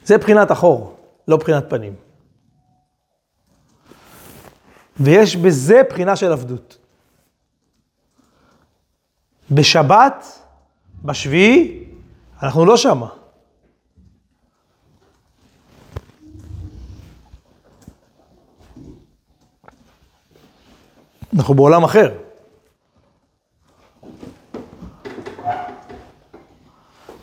זה 0.05 0.17
בחינת 0.17 0.51
אחור, 0.51 0.95
לא 1.27 1.37
בחינת 1.37 1.69
פנים. 1.69 1.93
ויש 4.99 5.35
בזה 5.35 5.81
בחינה 5.89 6.15
של 6.15 6.31
עבדות. 6.31 6.77
בשבת, 9.51 10.25
בשביעי, 11.03 11.83
אנחנו 12.43 12.65
לא 12.65 12.77
שמה. 12.77 13.24
אנחנו 21.35 21.53
בעולם 21.53 21.83
אחר. 21.83 22.17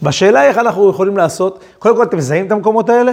בשאלה 0.02 0.44
איך 0.44 0.58
אנחנו 0.58 0.90
יכולים 0.90 1.16
לעשות, 1.16 1.64
קודם 1.78 1.96
כל 1.96 2.02
אתם 2.02 2.16
מזהים 2.16 2.46
את 2.46 2.52
המקומות 2.52 2.88
האלה? 2.88 3.12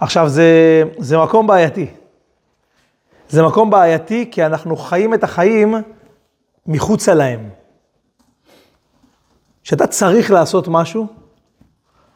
עכשיו, 0.00 0.28
זה, 0.28 0.82
זה 0.98 1.18
מקום 1.18 1.46
בעייתי. 1.46 1.86
זה 3.28 3.42
מקום 3.42 3.70
בעייתי 3.70 4.28
כי 4.30 4.46
אנחנו 4.46 4.76
חיים 4.76 5.14
את 5.14 5.24
החיים 5.24 5.74
מחוצה 6.66 7.14
להם. 7.14 7.50
כשאתה 9.62 9.86
צריך 9.86 10.30
לעשות 10.30 10.68
משהו, 10.68 11.06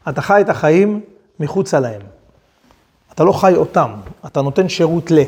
אתה 0.08 0.22
חי 0.22 0.40
את 0.40 0.48
החיים 0.48 1.00
מחוצה 1.40 1.80
להם. 1.80 2.17
אתה 3.18 3.24
לא 3.26 3.32
חי 3.32 3.54
אותם, 3.56 3.90
אתה 4.26 4.42
נותן 4.42 4.68
שירות 4.68 5.10
ל. 5.10 5.18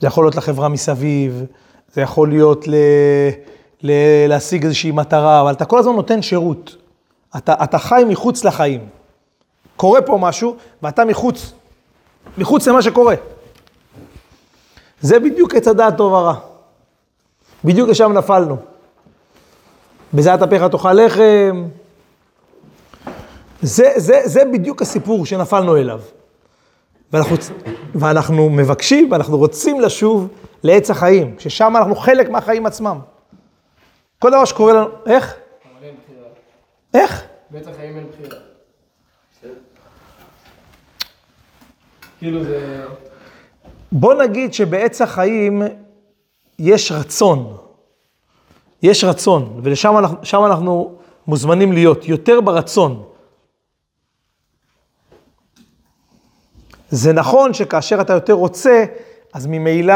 זה 0.00 0.06
יכול 0.06 0.24
להיות 0.24 0.34
לחברה 0.34 0.68
מסביב, 0.68 1.44
זה 1.92 2.00
יכול 2.00 2.28
להיות 2.28 2.68
ל... 2.68 2.74
ל... 3.82 3.92
להשיג 4.28 4.64
איזושהי 4.64 4.90
מטרה, 4.90 5.40
אבל 5.40 5.52
אתה 5.52 5.64
כל 5.64 5.78
הזמן 5.78 5.92
נותן 5.92 6.22
שירות. 6.22 6.76
אתה, 7.36 7.54
אתה 7.64 7.78
חי 7.78 8.02
מחוץ 8.08 8.44
לחיים. 8.44 8.88
קורה 9.76 10.02
פה 10.02 10.18
משהו, 10.20 10.56
ואתה 10.82 11.04
מחוץ, 11.04 11.52
מחוץ 12.38 12.68
למה 12.68 12.82
שקורה. 12.82 13.14
זה 15.00 15.20
בדיוק 15.20 15.54
עץ 15.54 15.68
הדעת 15.68 15.96
טוב 15.96 16.12
ורע. 16.12 16.34
בדיוק 17.64 17.88
לשם 17.88 18.12
נפלנו. 18.12 18.56
בזעת 20.14 20.42
אפיך 20.42 20.62
תאכל 20.62 20.92
לחם. 20.92 21.64
זה, 23.64 23.92
זה, 23.96 24.20
זה 24.24 24.44
בדיוק 24.52 24.82
הסיפור 24.82 25.26
שנפלנו 25.26 25.76
אליו. 25.76 26.00
ואנחנו, 27.12 27.36
ואנחנו 27.94 28.50
מבקשים, 28.50 29.12
ואנחנו 29.12 29.38
רוצים 29.38 29.80
לשוב 29.80 30.28
לעץ 30.62 30.90
החיים, 30.90 31.34
ששם 31.38 31.76
אנחנו 31.76 31.96
חלק 31.96 32.28
מהחיים 32.30 32.66
עצמם. 32.66 32.98
כל 34.18 34.30
דבר 34.30 34.44
שקורה 34.44 34.72
לנו, 34.72 34.86
איך? 35.06 35.34
איך? 36.94 37.24
בעץ 37.50 37.68
החיים 37.68 37.96
אין 37.96 38.06
בחירה. 38.12 38.40
כאילו 42.18 42.44
זה... 42.44 42.84
בוא 43.92 44.14
נגיד 44.14 44.54
שבעץ 44.54 45.00
החיים 45.00 45.62
יש 46.58 46.92
רצון. 46.92 47.56
יש 48.82 49.04
רצון, 49.04 49.60
ולשם 49.62 49.98
אנחנו, 49.98 50.46
אנחנו 50.46 50.94
מוזמנים 51.26 51.72
להיות, 51.72 52.08
יותר 52.08 52.40
ברצון. 52.40 53.13
זה 56.94 57.12
נכון 57.12 57.54
שכאשר 57.54 58.00
אתה 58.00 58.12
יותר 58.12 58.32
רוצה, 58.32 58.84
אז 59.32 59.46
ממילא 59.46 59.94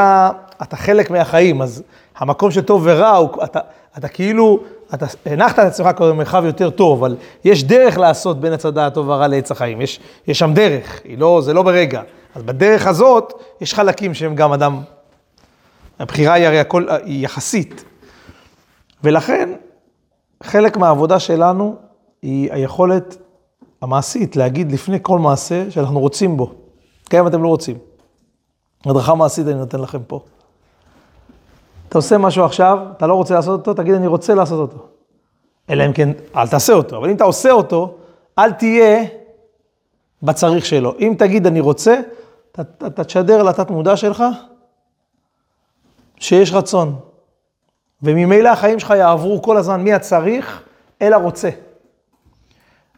אתה 0.63 0.77
חלק 0.77 1.11
מהחיים, 1.11 1.63
אז 1.63 1.83
המקום 2.17 2.51
של 2.51 2.61
טוב 2.61 2.83
ורע, 2.85 3.11
הוא, 3.11 3.29
אתה, 3.45 3.61
אתה 3.99 4.09
כאילו, 4.09 4.61
אתה 4.95 5.07
הנחת 5.27 5.59
את 5.59 5.65
עצמך 5.65 5.89
כבר 5.97 6.13
במרחב 6.13 6.45
יותר 6.45 6.71
טוב, 6.71 7.05
אבל 7.05 7.17
יש 7.45 7.65
דרך 7.65 7.99
לעשות 7.99 8.41
בין 8.41 8.53
עץ 8.53 8.67
הדעת 8.67 8.95
טוב 8.95 9.09
ורע 9.09 9.29
לעץ 9.29 9.51
החיים, 9.51 9.81
יש, 9.81 10.01
יש 10.27 10.39
שם 10.39 10.55
דרך, 10.55 11.01
לא, 11.19 11.41
זה 11.45 11.53
לא 11.53 11.63
ברגע. 11.63 12.03
אז 12.35 12.43
בדרך 12.43 12.87
הזאת, 12.87 13.33
יש 13.61 13.75
חלקים 13.75 14.15
שהם 14.15 14.35
גם 14.35 14.53
אדם, 14.53 14.81
הבחירה 15.99 16.33
היא 16.35 16.47
הרי 16.47 16.59
הכל, 16.59 16.87
היא 17.05 17.25
יחסית. 17.25 17.85
ולכן, 19.05 19.51
חלק 20.43 20.77
מהעבודה 20.77 21.21
שלנו 21.21 21.77
היא 22.23 22.53
היכולת 22.53 23.17
המעשית 23.83 24.37
להגיד 24.37 24.73
לפני 24.73 24.99
כל 25.03 25.19
מעשה 25.19 25.71
שאנחנו 25.71 26.01
רוצים 26.01 26.37
בו. 26.37 26.68
גם 27.11 27.21
אם 27.21 27.27
אתם 27.27 27.43
לא 27.43 27.49
רוצים. 27.49 27.79
הדרכה 28.87 29.15
מעשית 29.15 29.47
אני 29.47 29.55
נותן 29.55 29.81
לכם 29.81 29.99
פה. 30.07 30.21
אתה 31.89 31.99
עושה 31.99 32.19
משהו 32.19 32.45
עכשיו, 32.45 32.79
אתה 32.97 33.07
לא 33.07 33.15
רוצה 33.15 33.35
לעשות 33.35 33.61
אותו, 33.61 33.75
תגיד 33.75 33.95
אני 33.95 34.07
רוצה 34.07 34.35
לעשות 34.35 34.73
אותו. 34.73 34.87
אלא 35.71 35.87
אם 35.87 35.93
כן, 35.93 36.09
אל 36.37 36.49
תעשה 36.49 36.73
אותו. 36.73 36.97
אבל 36.97 37.11
אם 37.11 37.17
אתה 37.17 37.25
עושה 37.25 37.51
אותו, 37.51 37.95
אל 38.39 38.53
תהיה 38.53 39.05
בצריך 40.23 40.67
שלו. 40.67 40.95
אם 40.99 41.15
תגיד 41.19 41.47
אני 41.47 41.61
רוצה, 41.61 42.01
אתה 42.61 43.05
תשדר 43.05 43.43
לתת 43.43 43.71
מודע 43.71 43.97
שלך 43.97 44.25
שיש 46.17 46.53
רצון. 46.53 46.97
וממילא 48.03 48.49
החיים 48.49 48.79
שלך 48.79 48.91
יעברו 48.91 49.43
כל 49.43 49.57
הזמן 49.57 49.85
מהצריך 49.85 50.63
אל 51.03 51.13
הרוצה. 51.13 51.51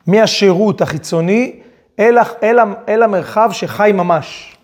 מהשירות 0.06 0.80
החיצוני 0.80 1.60
אל, 2.00 2.18
אל, 2.42 2.58
אל 2.88 3.02
המרחב 3.02 3.48
שחי 3.52 3.90
ממש. 3.94 4.56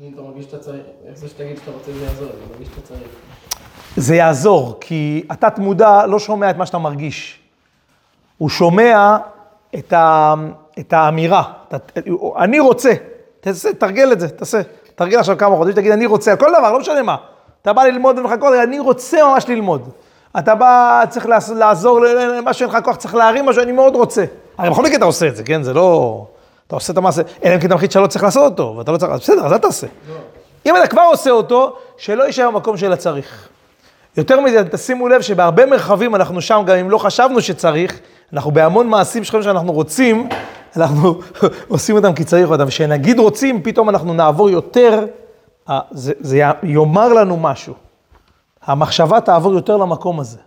אם 0.00 0.10
אתה 0.14 0.22
מרגיש 0.22 0.44
שאתה 0.44 0.58
צריך, 0.58 0.82
איך 1.08 1.18
זה 1.18 1.28
שתגיד 1.28 1.56
שאתה 1.56 1.70
רוצה 1.70 1.92
זה 1.92 2.04
יעזור, 2.04 2.28
אני 2.28 2.52
מרגיש 2.52 2.68
שאתה 2.68 2.80
צריך. 2.80 3.08
זה 3.96 4.14
יעזור, 4.14 4.76
כי 4.80 5.24
התת 5.30 5.58
מודע 5.58 6.06
לא 6.06 6.18
שומע 6.18 6.50
את 6.50 6.56
מה 6.56 6.66
שאתה 6.66 6.78
מרגיש. 6.78 7.40
הוא 8.38 8.48
שומע 8.48 9.16
את, 9.74 9.92
ה, 9.92 10.34
את 10.78 10.92
האמירה. 10.92 11.42
את, 11.74 11.98
אני 12.38 12.60
רוצה, 12.60 12.92
תעשה, 13.40 13.72
תרגל 13.72 14.12
את 14.12 14.20
זה, 14.20 14.28
תעשה. 14.28 14.60
תרגל 14.94 15.18
עכשיו 15.18 15.38
כמה 15.38 15.56
חודשים, 15.56 15.76
תגיד, 15.76 15.92
אני 15.92 16.06
רוצה, 16.06 16.30
על 16.30 16.36
כל 16.36 16.50
דבר, 16.58 16.72
לא 16.72 16.78
משנה 16.78 17.02
מה. 17.02 17.16
אתה 17.62 17.72
בא 17.72 17.82
ללמוד 17.82 18.18
ואין 18.18 18.26
לך 18.26 18.40
כוח, 18.40 18.50
אני 18.62 18.78
רוצה 18.78 19.18
ממש 19.24 19.48
ללמוד. 19.48 19.88
אתה 20.38 20.54
בא, 20.54 21.04
צריך 21.08 21.26
לעזור 21.56 22.00
למה 22.00 22.52
שאין 22.52 22.70
לך 22.70 22.78
כוח, 22.84 22.96
צריך 22.96 23.14
להרים 23.14 23.46
משהו, 23.46 23.62
אני 23.62 23.72
מאוד 23.72 23.94
רוצה. 23.94 24.24
הרי 24.58 24.70
בכל 24.70 24.82
מקרה 24.82 24.96
אתה 24.96 25.04
עושה 25.04 25.28
את 25.28 25.36
זה, 25.36 25.44
כן? 25.44 25.62
זה 25.62 25.72
לא... 25.72 26.26
אתה 26.72 26.76
עושה 26.76 26.92
את 26.92 26.98
המעשה, 26.98 27.22
אלא 27.44 27.54
אם 27.54 27.60
כן 27.60 27.66
אתה 27.66 27.74
מחליט 27.74 27.90
שאתה 27.90 28.00
לא 28.02 28.06
צריך 28.06 28.24
לעשות 28.24 28.52
אותו, 28.52 28.74
ואתה 28.78 28.92
לא 28.92 28.96
צריך, 28.96 29.12
אז 29.12 29.20
בסדר, 29.20 29.46
אז 29.46 29.52
אל 29.52 29.58
תעשה. 29.58 29.86
אם 30.66 30.76
אתה 30.76 30.86
כבר 30.86 31.02
עושה 31.02 31.30
אותו, 31.30 31.76
שלא 31.96 32.24
יישאר 32.24 32.50
במקום 32.50 32.76
של 32.76 32.92
הצריך. 32.92 33.48
יותר 34.16 34.40
מזה, 34.40 34.68
תשימו 34.68 35.08
לב 35.08 35.20
שבהרבה 35.20 35.66
מרחבים 35.66 36.14
אנחנו 36.14 36.40
שם, 36.40 36.62
גם 36.66 36.76
אם 36.76 36.90
לא 36.90 36.98
חשבנו 36.98 37.40
שצריך, 37.40 38.00
אנחנו 38.32 38.50
בהמון 38.50 38.88
מעשים 38.88 39.24
שחושבים 39.24 39.42
שאנחנו 39.42 39.72
רוצים, 39.72 40.28
אנחנו 40.76 41.20
עושים 41.68 41.96
אותם 41.96 42.12
כי 42.12 42.24
צריך 42.24 42.50
אותם. 42.50 42.64
וכשנגיד 42.66 43.18
רוצים, 43.18 43.62
פתאום 43.62 43.88
אנחנו 43.88 44.14
נעבור 44.14 44.50
יותר, 44.50 45.06
אה, 45.70 45.80
זה, 45.90 46.12
זה 46.20 46.42
יאמר 46.62 47.12
לנו 47.12 47.36
משהו. 47.36 47.74
המחשבה 48.62 49.20
תעבור 49.20 49.52
יותר 49.52 49.76
למקום 49.76 50.20
הזה. 50.20 50.38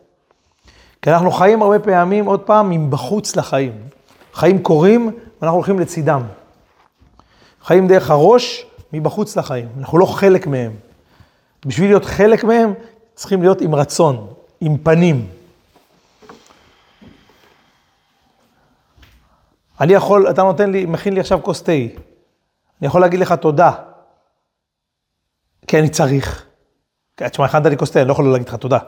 כי 1.01 1.11
אנחנו 1.11 1.31
חיים 1.31 1.61
הרבה 1.61 1.79
פעמים, 1.79 2.25
עוד 2.25 2.39
פעם, 2.39 2.69
מבחוץ 2.69 3.35
לחיים. 3.35 3.73
חיים 4.33 4.59
קורים, 4.59 5.11
ואנחנו 5.41 5.57
הולכים 5.57 5.79
לצידם. 5.79 6.21
חיים 7.61 7.87
דרך 7.87 8.09
הראש, 8.11 8.65
מבחוץ 8.93 9.37
לחיים. 9.37 9.69
אנחנו 9.79 9.97
לא 9.97 10.05
חלק 10.05 10.47
מהם. 10.47 10.71
בשביל 11.65 11.89
להיות 11.89 12.05
חלק 12.05 12.43
מהם, 12.43 12.73
צריכים 13.13 13.41
להיות 13.41 13.61
עם 13.61 13.75
רצון, 13.75 14.33
עם 14.61 14.77
פנים. 14.77 15.27
אני 19.81 19.93
יכול, 19.93 20.29
אתה 20.29 20.43
נותן 20.43 20.71
לי, 20.71 20.85
מכין 20.85 21.13
לי 21.13 21.19
עכשיו 21.19 21.43
כוס 21.43 21.63
תה. 21.63 21.71
אני 21.71 22.87
יכול 22.87 23.01
להגיד 23.01 23.19
לך 23.19 23.31
תודה. 23.31 23.71
כי 25.67 25.79
אני 25.79 25.89
צריך. 25.89 26.45
כן, 27.17 27.27
תשמע, 27.27 27.45
הכנת 27.45 27.65
לי 27.65 27.77
כוס 27.77 27.91
תה, 27.91 27.99
אני 27.99 28.07
לא 28.07 28.13
יכול 28.13 28.31
להגיד 28.31 28.47
לך 28.47 28.55
תודה. 28.55 28.79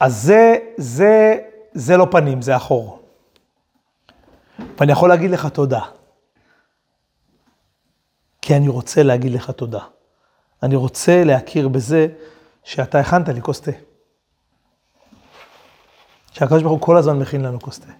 אז 0.00 0.22
זה, 0.22 0.56
זה, 0.76 1.38
זה 1.72 1.96
לא 1.96 2.06
פנים, 2.10 2.42
זה 2.42 2.56
אחור. 2.56 2.99
ואני 4.80 4.92
יכול 4.92 5.08
להגיד 5.08 5.30
לך 5.30 5.46
תודה. 5.46 5.80
כי 8.42 8.56
אני 8.56 8.68
רוצה 8.68 9.02
להגיד 9.02 9.32
לך 9.32 9.50
תודה. 9.50 9.80
אני 10.62 10.76
רוצה 10.76 11.24
להכיר 11.24 11.68
בזה 11.68 12.06
שאתה 12.64 13.00
הכנת 13.00 13.28
לי 13.28 13.42
כוס 13.42 13.60
תה. 13.60 13.70
שהקדוש 16.32 16.62
ברוך 16.62 16.72
הוא 16.72 16.80
כל 16.80 16.96
הזמן 16.96 17.18
מכין 17.18 17.40
לנו 17.40 17.60
כוס 17.60 17.78
תה. 17.78 17.92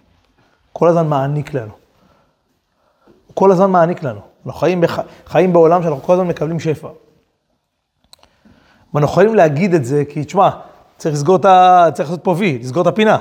כל 0.73 0.87
הזמן 0.87 1.07
מעניק 1.07 1.53
לנו. 1.53 1.73
הוא 3.27 3.35
כל 3.35 3.51
הזמן 3.51 3.71
מעניק 3.71 4.03
לנו. 4.03 4.21
אנחנו 4.45 4.59
חיים, 4.59 4.81
בח... 4.81 4.99
חיים 5.25 5.53
בעולם 5.53 5.83
שאנחנו 5.83 6.03
כל 6.03 6.13
הזמן 6.13 6.27
מקבלים 6.27 6.59
שפע. 6.59 6.89
ואנחנו 8.93 9.11
יכולים 9.11 9.35
להגיד 9.35 9.73
את 9.73 9.85
זה, 9.85 10.03
כי 10.09 10.25
תשמע, 10.25 10.49
צריך 10.97 11.15
לסגור 11.15 11.35
את 11.35 11.45
ה... 11.45 11.85
צריך 11.93 12.09
לעשות 12.09 12.23
פה 12.23 12.35
וי, 12.37 12.59
לסגור 12.59 12.81
את 12.81 12.87
הפינה. 12.87 13.17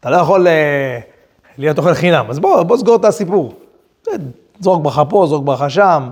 אתה 0.00 0.10
לא 0.10 0.16
יכול 0.16 0.46
אה, 0.46 1.00
להיות 1.58 1.78
אוכל 1.78 1.94
חינם, 1.94 2.26
אז 2.30 2.38
בוא, 2.38 2.62
בוא 2.62 2.76
סגור 2.76 2.96
את 2.96 3.04
הסיפור. 3.04 3.54
זרוק 4.60 4.82
ברכה 4.82 5.04
פה, 5.04 5.26
זרוק 5.28 5.44
ברכה 5.44 5.70
שם, 5.70 6.10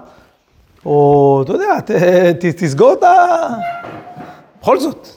או 0.86 1.40
אתה 1.44 1.52
יודע, 1.52 1.80
ת, 1.80 1.90
ת, 2.40 2.44
תסגור 2.44 2.92
את 2.92 3.02
ה... 3.02 3.14
בכל 4.60 4.80
זאת. 4.80 5.08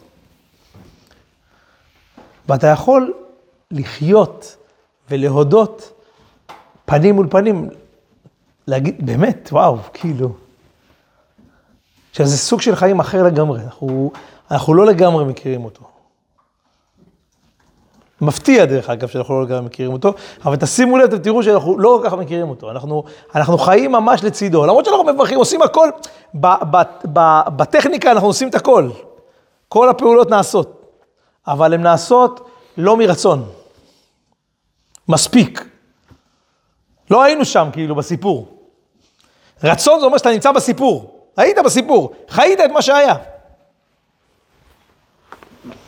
ואתה 2.49 2.67
יכול 2.67 3.13
לחיות 3.71 4.57
ולהודות 5.09 5.91
פנים 6.85 7.15
מול 7.15 7.27
פנים, 7.29 7.69
להגיד, 8.67 9.05
באמת, 9.05 9.49
וואו, 9.51 9.77
כאילו. 9.93 10.29
שזה 12.13 12.37
סוג 12.37 12.61
של 12.61 12.75
חיים 12.75 12.99
אחר 12.99 13.23
לגמרי, 13.23 13.61
אנחנו, 13.61 14.11
אנחנו 14.51 14.73
לא 14.73 14.85
לגמרי 14.85 15.25
מכירים 15.25 15.65
אותו. 15.65 15.86
מפתיע 18.21 18.65
דרך 18.65 18.89
אגב 18.89 19.07
שאנחנו 19.07 19.33
לא 19.33 19.43
לגמרי 19.43 19.61
מכירים 19.61 19.93
אותו, 19.93 20.13
אבל 20.45 20.55
תשימו 20.55 20.97
לב, 20.97 21.03
אתם 21.03 21.17
תראו 21.17 21.43
שאנחנו 21.43 21.79
לא 21.79 21.99
כל 22.01 22.09
כך 22.09 22.15
מכירים 22.15 22.49
אותו, 22.49 22.71
אנחנו, 22.71 23.03
אנחנו 23.35 23.57
חיים 23.57 23.91
ממש 23.91 24.23
לצידו, 24.23 24.65
למרות 24.65 24.85
שאנחנו 24.85 25.03
מברכים, 25.03 25.37
עושים 25.37 25.61
הכל, 25.61 25.89
ב, 26.33 26.47
ב, 26.47 26.77
ב, 27.13 27.41
בטכניקה 27.55 28.11
אנחנו 28.11 28.27
עושים 28.27 28.49
את 28.49 28.55
הכל, 28.55 28.89
כל 29.69 29.89
הפעולות 29.89 30.29
נעשות, 30.29 31.01
אבל 31.47 31.73
הן 31.73 31.81
נעשות 31.81 32.49
לא 32.77 32.97
מרצון, 32.97 33.45
מספיק. 35.07 35.65
לא 37.11 37.23
היינו 37.23 37.45
שם 37.45 37.69
כאילו 37.73 37.95
בסיפור. 37.95 38.47
רצון 39.63 39.99
זה 39.99 40.05
אומר 40.05 40.17
שאתה 40.17 40.29
נמצא 40.29 40.51
בסיפור, 40.51 41.19
היית 41.37 41.57
בסיפור, 41.65 42.13
חיית 42.29 42.59
את 42.59 42.71
מה 42.71 42.81
שהיה. 42.81 43.15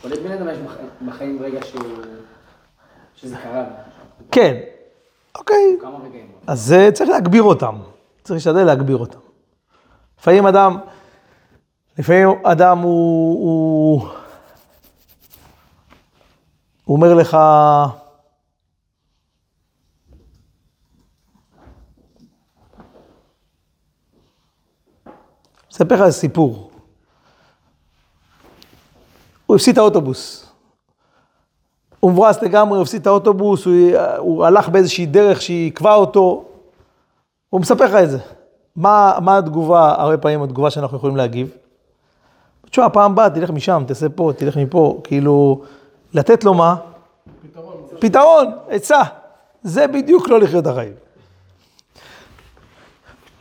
כל 0.02 0.08
בן 0.08 0.32
אדם 0.32 0.48
יש 0.48 0.58
בחיים 1.06 1.42
רגע 1.42 1.60
שהוא... 1.64 2.19
שזה 3.20 3.36
קרה. 3.36 3.64
כן, 4.32 4.60
אוקיי. 5.34 5.76
אז 6.46 6.72
אה, 6.72 6.92
צריך 6.92 7.10
להגביר 7.10 7.42
אותם, 7.42 7.74
צריך 8.22 8.34
להשתדל 8.34 8.64
להגביר 8.64 8.96
אותם. 8.96 9.18
לפעמים 10.20 10.46
אדם, 10.46 10.78
לפעמים 11.98 12.28
אדם 12.44 12.78
הוא, 12.78 13.32
הוא, 13.42 14.08
הוא 16.84 16.96
אומר 16.96 17.14
לך, 17.14 17.36
אספר 25.72 26.06
לך 26.06 26.10
סיפור. 26.10 26.70
הוא 29.46 29.56
הפסיד 29.56 29.72
את 29.72 29.78
האוטובוס. 29.78 30.49
הוא 32.00 32.10
מבואס 32.10 32.42
לגמרי, 32.42 32.76
הוא 32.76 32.82
הפסיד 32.82 33.00
את 33.00 33.06
האוטובוס, 33.06 33.64
הוא, 33.64 33.74
הוא 34.18 34.44
הלך 34.44 34.68
באיזושהי 34.68 35.06
דרך 35.06 35.42
שעיכבה 35.42 35.94
אותו. 35.94 36.44
הוא 37.50 37.60
מספר 37.60 37.84
לך 37.84 37.94
את 37.94 38.10
זה. 38.10 38.18
מה, 38.76 39.18
מה 39.20 39.38
התגובה, 39.38 39.94
הרבה 39.98 40.18
פעמים 40.18 40.42
התגובה 40.42 40.70
שאנחנו 40.70 40.96
יכולים 40.96 41.16
להגיב? 41.16 41.50
תשמע, 42.70 42.88
פעם 42.88 43.12
הבאה 43.12 43.30
תלך 43.30 43.50
משם, 43.50 43.82
תעשה 43.86 44.08
פה, 44.08 44.32
תלך 44.36 44.56
מפה, 44.56 45.00
כאילו, 45.04 45.62
לתת 46.14 46.44
לו 46.44 46.54
מה? 46.54 46.76
פתרון. 47.42 47.76
פתרון, 47.98 48.46
עצה. 48.68 49.02
זה 49.62 49.86
בדיוק 49.86 50.28
לא 50.28 50.40
לחיות 50.40 50.66
החיים. 50.66 50.92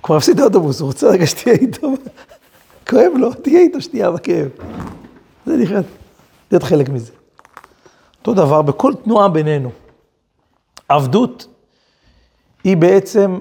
כבר 0.04 0.16
הפסיד 0.16 0.36
את 0.36 0.42
האוטובוס, 0.42 0.80
הוא 0.80 0.88
רוצה 0.88 1.10
רגע 1.10 1.28
שתהיה 1.28 1.56
איתו. 1.56 1.94
כואב 2.90 3.12
לו, 3.16 3.34
תהיה 3.34 3.60
איתו 3.60 3.82
שנייה 3.82 4.12
בכאב. 4.12 4.48
זה 5.46 5.58
לחיות, 5.58 5.86
להיות 6.52 6.64
חלק 6.64 6.90
מזה. 6.90 7.19
אותו 8.20 8.34
דבר 8.34 8.62
בכל 8.62 8.94
תנועה 9.04 9.30
בינינו. 9.30 9.70
עבדות 10.90 11.48
היא 12.64 12.78
בעצם 12.78 13.40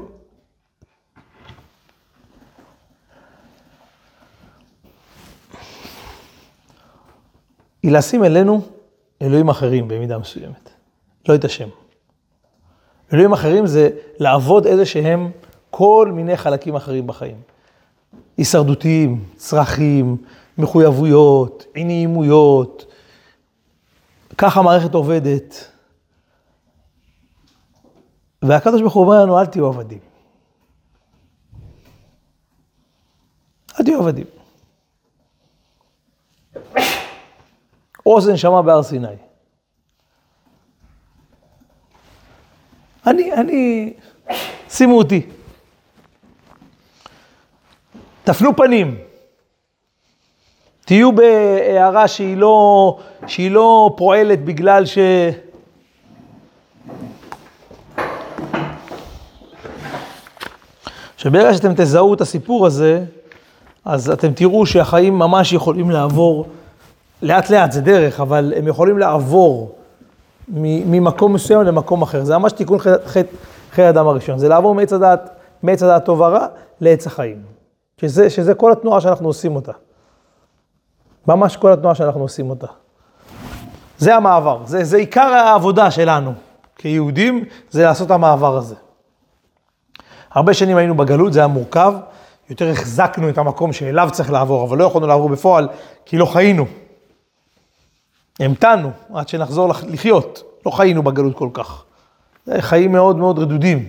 היא 7.83 7.93
לשים 7.93 8.25
אלינו 8.25 8.61
אלוהים 9.23 9.49
אחרים 9.49 9.88
במידה 9.88 10.19
מסוימת, 10.19 10.71
לא 11.29 11.35
את 11.35 11.45
השם. 11.45 11.69
אלוהים 13.12 13.33
אחרים 13.33 13.67
זה 13.67 13.91
לעבוד 14.19 14.67
איזה 14.67 14.87
שהם 14.87 15.31
כל 15.71 16.11
מיני 16.14 16.37
חלקים 16.37 16.77
אחרים 16.77 17.07
בחיים. 17.07 17.37
הישרדותיים, 18.37 19.25
צרכים, 19.37 20.17
מחויבויות, 20.59 21.64
עניימויות, 21.75 22.88
ככה 24.38 24.61
המערכת 24.61 24.94
עובדת. 24.94 25.72
והקדוש 28.42 28.81
ברוך 28.81 28.94
הוא 28.94 29.05
אומר 29.05 29.22
לנו, 29.22 29.40
אל 29.40 29.46
תהיו 29.46 29.66
עבדים. 29.66 29.98
אל 33.81 33.85
תהיו 33.85 34.01
עבדים. 34.01 34.27
אוזן 38.07 38.37
שמע 38.37 38.62
בהר 38.62 38.83
סיני. 38.83 39.07
אני, 43.07 43.33
אני, 43.33 43.92
שימו 44.68 44.99
אותי. 44.99 45.26
תפנו 48.24 48.57
פנים. 48.57 49.08
תהיו 50.89 51.12
בהערה 51.12 52.09
שהיא 52.09 52.36
לא, 52.36 52.97
שהיא 53.26 53.51
לא 53.51 53.95
פועלת 53.97 54.45
בגלל 54.45 54.86
ש... 54.86 54.99
שברגע 61.16 61.55
שאתם 61.55 61.72
תזהו 61.76 62.14
את 62.14 62.20
הסיפור 62.20 62.66
הזה, 62.66 63.05
אז 63.84 64.11
אתם 64.11 64.32
תראו 64.32 64.66
שהחיים 64.66 65.18
ממש 65.18 65.53
יכולים 65.53 65.91
לעבור, 65.91 66.47
לאט 67.22 67.51
לאט 67.51 67.72
זה 67.72 67.80
דרך, 67.80 68.20
אבל 68.20 68.53
הם 68.57 68.68
יכולים 68.68 68.99
לעבור 68.99 69.74
ממקום 70.49 71.32
מסוים 71.32 71.62
למקום 71.62 72.03
אחר. 72.03 72.24
זה 72.24 72.39
ממש 72.39 72.53
תיקון 72.53 72.78
חטא 73.07 73.22
האדם 73.76 74.09
הראשון, 74.09 74.39
זה 74.39 74.49
לעבור 74.49 74.74
מעץ 74.74 74.93
הדעת, 74.93 75.30
מעץ 75.62 75.82
הדעת 75.82 76.05
טוב 76.05 76.20
ורע 76.20 76.47
לעץ 76.80 77.07
החיים. 77.07 77.36
שזה, 78.01 78.30
שזה 78.30 78.55
כל 78.55 78.72
התנועה 78.72 79.01
שאנחנו 79.01 79.28
עושים 79.28 79.57
אותה. 79.57 79.72
ממש 81.29 81.57
כל 81.57 81.72
התנועה 81.72 81.95
שאנחנו 81.95 82.20
עושים 82.20 82.51
אותה. 82.51 82.66
זה 83.99 84.16
המעבר, 84.16 84.62
זה, 84.66 84.85
זה 84.85 84.97
עיקר 84.97 85.20
העבודה 85.20 85.91
שלנו 85.91 86.33
כיהודים, 86.76 87.45
זה 87.70 87.85
לעשות 87.85 88.11
המעבר 88.11 88.57
הזה. 88.57 88.74
הרבה 90.31 90.55
שנים 90.55 90.76
היינו 90.76 90.97
בגלות, 90.97 91.33
זה 91.33 91.39
היה 91.41 91.47
מורכב, 91.47 91.93
יותר 92.51 92.70
החזקנו 92.70 93.29
את 93.29 93.39
המקום 93.39 93.72
שאליו 93.72 94.09
צריך 94.12 94.31
לעבור, 94.31 94.64
אבל 94.64 94.79
לא 94.79 94.85
יכולנו 94.85 95.07
לעבור 95.07 95.29
בפועל, 95.29 95.68
כי 96.07 96.18
לא 96.18 96.24
חיינו. 96.26 96.66
המתנו 98.41 98.91
עד 99.14 99.29
שנחזור 99.29 99.68
לח- 99.68 99.85
לחיות, 99.85 100.43
לא 100.66 100.70
חיינו 100.70 101.03
בגלות 101.03 101.37
כל 101.37 101.49
כך. 101.53 101.85
זה 102.47 102.62
חיים 102.62 102.93
מאוד 102.93 103.16
מאוד 103.16 103.39
רדודים. 103.39 103.89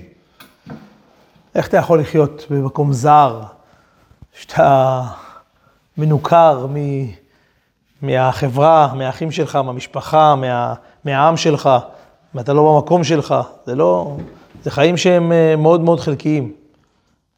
איך 1.55 1.67
אתה 1.67 1.77
יכול 1.77 1.99
לחיות 1.99 2.45
במקום 2.49 2.93
זר, 2.93 3.41
שאתה 4.33 5.01
מנוכר 5.97 6.67
מ... 6.73 6.75
מהחברה, 8.01 8.93
מהאחים 8.95 9.31
שלך, 9.31 9.55
מהמשפחה, 9.55 10.35
מה... 10.35 10.73
מהעם 11.05 11.37
שלך, 11.37 11.69
ואתה 12.35 12.53
לא 12.53 12.73
במקום 12.73 13.03
שלך, 13.03 13.35
זה 13.65 13.75
לא... 13.75 14.17
זה 14.63 14.71
חיים 14.71 14.97
שהם 14.97 15.31
אה, 15.31 15.55
מאוד 15.55 15.81
מאוד 15.81 15.99
חלקיים. 15.99 16.53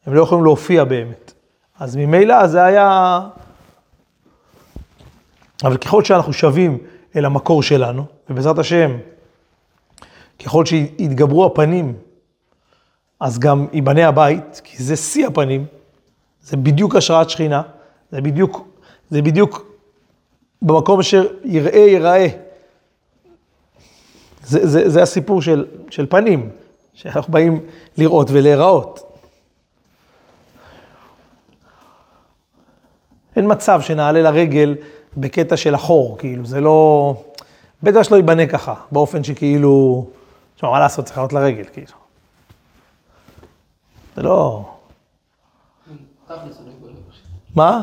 הם 0.05 0.13
לא 0.13 0.21
יכולים 0.21 0.43
להופיע 0.43 0.83
באמת. 0.83 1.33
אז 1.79 1.95
ממילא 1.95 2.47
זה 2.47 2.63
היה... 2.63 3.19
אבל 5.63 5.77
ככל 5.77 6.03
שאנחנו 6.03 6.33
שבים 6.33 6.77
אל 7.15 7.25
המקור 7.25 7.63
שלנו, 7.63 8.05
ובעזרת 8.29 8.59
השם, 8.59 8.97
ככל 10.43 10.65
שיתגברו 10.65 11.45
הפנים, 11.45 11.93
אז 13.19 13.39
גם 13.39 13.67
ייבנה 13.73 14.07
הבית, 14.07 14.61
כי 14.63 14.83
זה 14.83 14.95
שיא 14.95 15.27
הפנים, 15.27 15.65
זה 16.41 16.57
בדיוק 16.57 16.95
השראת 16.95 17.29
שכינה, 17.29 17.61
זה 18.11 18.21
בדיוק, 18.21 18.67
זה 19.09 19.21
בדיוק 19.21 19.70
במקום 20.61 20.99
אשר 20.99 21.27
יראה 21.43 21.79
ייראה. 21.79 22.27
זה, 24.43 24.67
זה, 24.67 24.89
זה 24.89 25.01
הסיפור 25.01 25.41
של, 25.41 25.65
של 25.89 26.05
פנים, 26.05 26.49
שאנחנו 26.93 27.33
באים 27.33 27.65
לראות 27.97 28.27
ולהיראות. 28.31 29.11
אין 33.35 33.51
מצב 33.51 33.81
שנעלה 33.81 34.21
לרגל 34.21 34.75
בקטע 35.17 35.57
של 35.57 35.75
החור, 35.75 36.17
כאילו, 36.17 36.45
זה 36.45 36.61
לא... 36.61 37.13
בטח 37.83 38.03
שלא 38.03 38.15
ייבנה 38.15 38.47
ככה, 38.47 38.73
באופן 38.91 39.23
שכאילו... 39.23 40.05
תשמע, 40.55 40.69
מה 40.69 40.79
לעשות, 40.79 41.05
צריך 41.05 41.17
לעלות 41.17 41.33
לרגל, 41.33 41.63
כאילו. 41.73 41.93
זה 44.15 44.21
לא... 44.21 44.65
לא. 46.29 46.37
מה? 47.55 47.81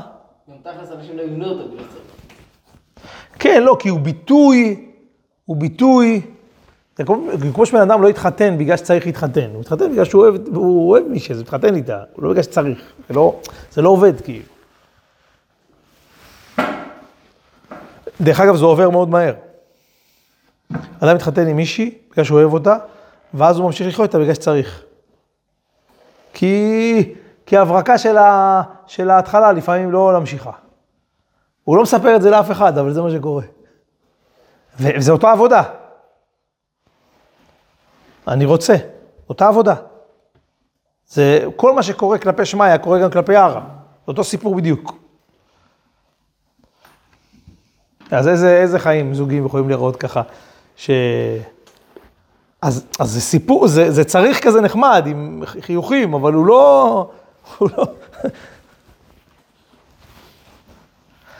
גם 0.51 0.57
תכלס 0.63 0.91
אנשים 0.93 1.17
לא 1.17 1.23
יבנו 1.23 1.45
אותו 1.45 1.69
בגלל 1.69 1.85
זה. 1.93 2.08
כן, 3.39 3.63
לא, 3.63 3.77
כי 3.79 3.89
הוא 3.89 4.01
ביטוי, 4.01 4.87
הוא 5.45 5.57
ביטוי, 5.57 6.21
זה 6.97 7.05
כמו, 7.05 7.27
כמו 7.55 7.67
שבן 7.67 7.81
אדם 7.81 8.03
לא 8.03 8.09
יתחתן 8.09 8.59
בגלל 8.59 8.77
שצריך 8.77 9.07
להתחתן, 9.07 9.51
הוא 9.53 9.61
מתחתן 9.61 9.93
בגלל 9.93 10.05
שהוא 10.05 10.23
אוהב, 10.23 10.57
הוא 10.57 10.91
אוהב 10.91 11.09
מישהי, 11.09 11.33
אז 11.33 11.39
הוא 11.39 11.43
מתחתן 11.43 11.75
איתה, 11.75 12.03
הוא 12.13 12.25
לא 12.25 12.31
בגלל 12.31 12.43
שצריך, 12.43 12.93
זה 13.09 13.15
לא, 13.15 13.41
זה 13.73 13.83
לא 13.83 13.89
עובד 13.89 14.21
כאילו. 14.21 14.45
דרך 18.21 18.41
אגב, 18.41 18.57
זה 18.57 18.65
עובר 18.65 18.91
מאוד 18.91 19.09
מהר. 19.09 19.35
אדם 21.01 21.15
מתחתן 21.15 21.47
עם 21.47 21.57
מישהי 21.57 21.95
בגלל 22.13 22.25
שהוא 22.25 22.41
אוהב 22.41 22.53
אותה, 22.53 22.77
ואז 23.35 23.59
הוא 23.59 23.67
ממשיך 23.67 23.89
לחיות 23.89 24.09
איתה 24.09 24.19
בגלל 24.19 24.35
שצריך. 24.35 24.83
כי, 26.33 27.15
כי 27.47 27.57
ההברקה 27.57 27.99
של, 27.99 28.17
ה, 28.17 28.63
של 28.87 29.11
ההתחלה 29.11 29.53
לפעמים 29.53 29.91
לא 29.91 30.17
ממשיכה. 30.21 30.51
הוא 31.69 31.77
לא 31.77 31.83
מספר 31.83 32.17
את 32.17 32.23
זה 32.23 32.31
לאף 32.31 32.51
אחד, 32.51 32.79
אבל 32.79 32.93
זה 32.93 33.03
מה 33.03 33.11
שקורה. 33.11 33.43
וזה 34.81 35.13
אותה 35.13 35.31
עבודה. 35.31 35.63
אני 38.29 38.45
רוצה, 38.45 38.75
אותה 39.29 39.49
עבודה. 39.49 39.75
זה 41.07 41.45
כל 41.57 41.75
מה 41.75 41.83
שקורה 41.83 42.19
כלפי 42.19 42.45
שמאיה 42.45 42.79
קורה 42.79 42.99
גם 42.99 43.11
כלפי 43.11 43.37
ערה. 43.37 43.61
זה 43.61 44.09
אותו 44.09 44.25
סיפור 44.25 44.55
בדיוק. 44.55 44.93
אז 48.11 48.29
איזה, 48.29 48.57
איזה 48.57 48.79
חיים 48.79 49.15
זוגיים 49.15 49.47
יכולים 49.47 49.69
לראות 49.69 49.97
ככה, 49.97 50.23
ש... 50.77 50.91
אז, 52.63 52.87
אז 52.99 53.11
זה 53.11 53.21
סיפור, 53.21 53.69
זה, 53.69 53.91
זה 53.91 54.05
צריך 54.05 54.45
כזה 54.45 54.61
נחמד, 54.61 55.05
עם 55.07 55.43
חיוכים, 55.61 56.15
אבל 56.15 56.33
הוא 56.33 56.47
לא... 56.47 57.11
הוא 57.59 57.69
לא... 57.77 57.85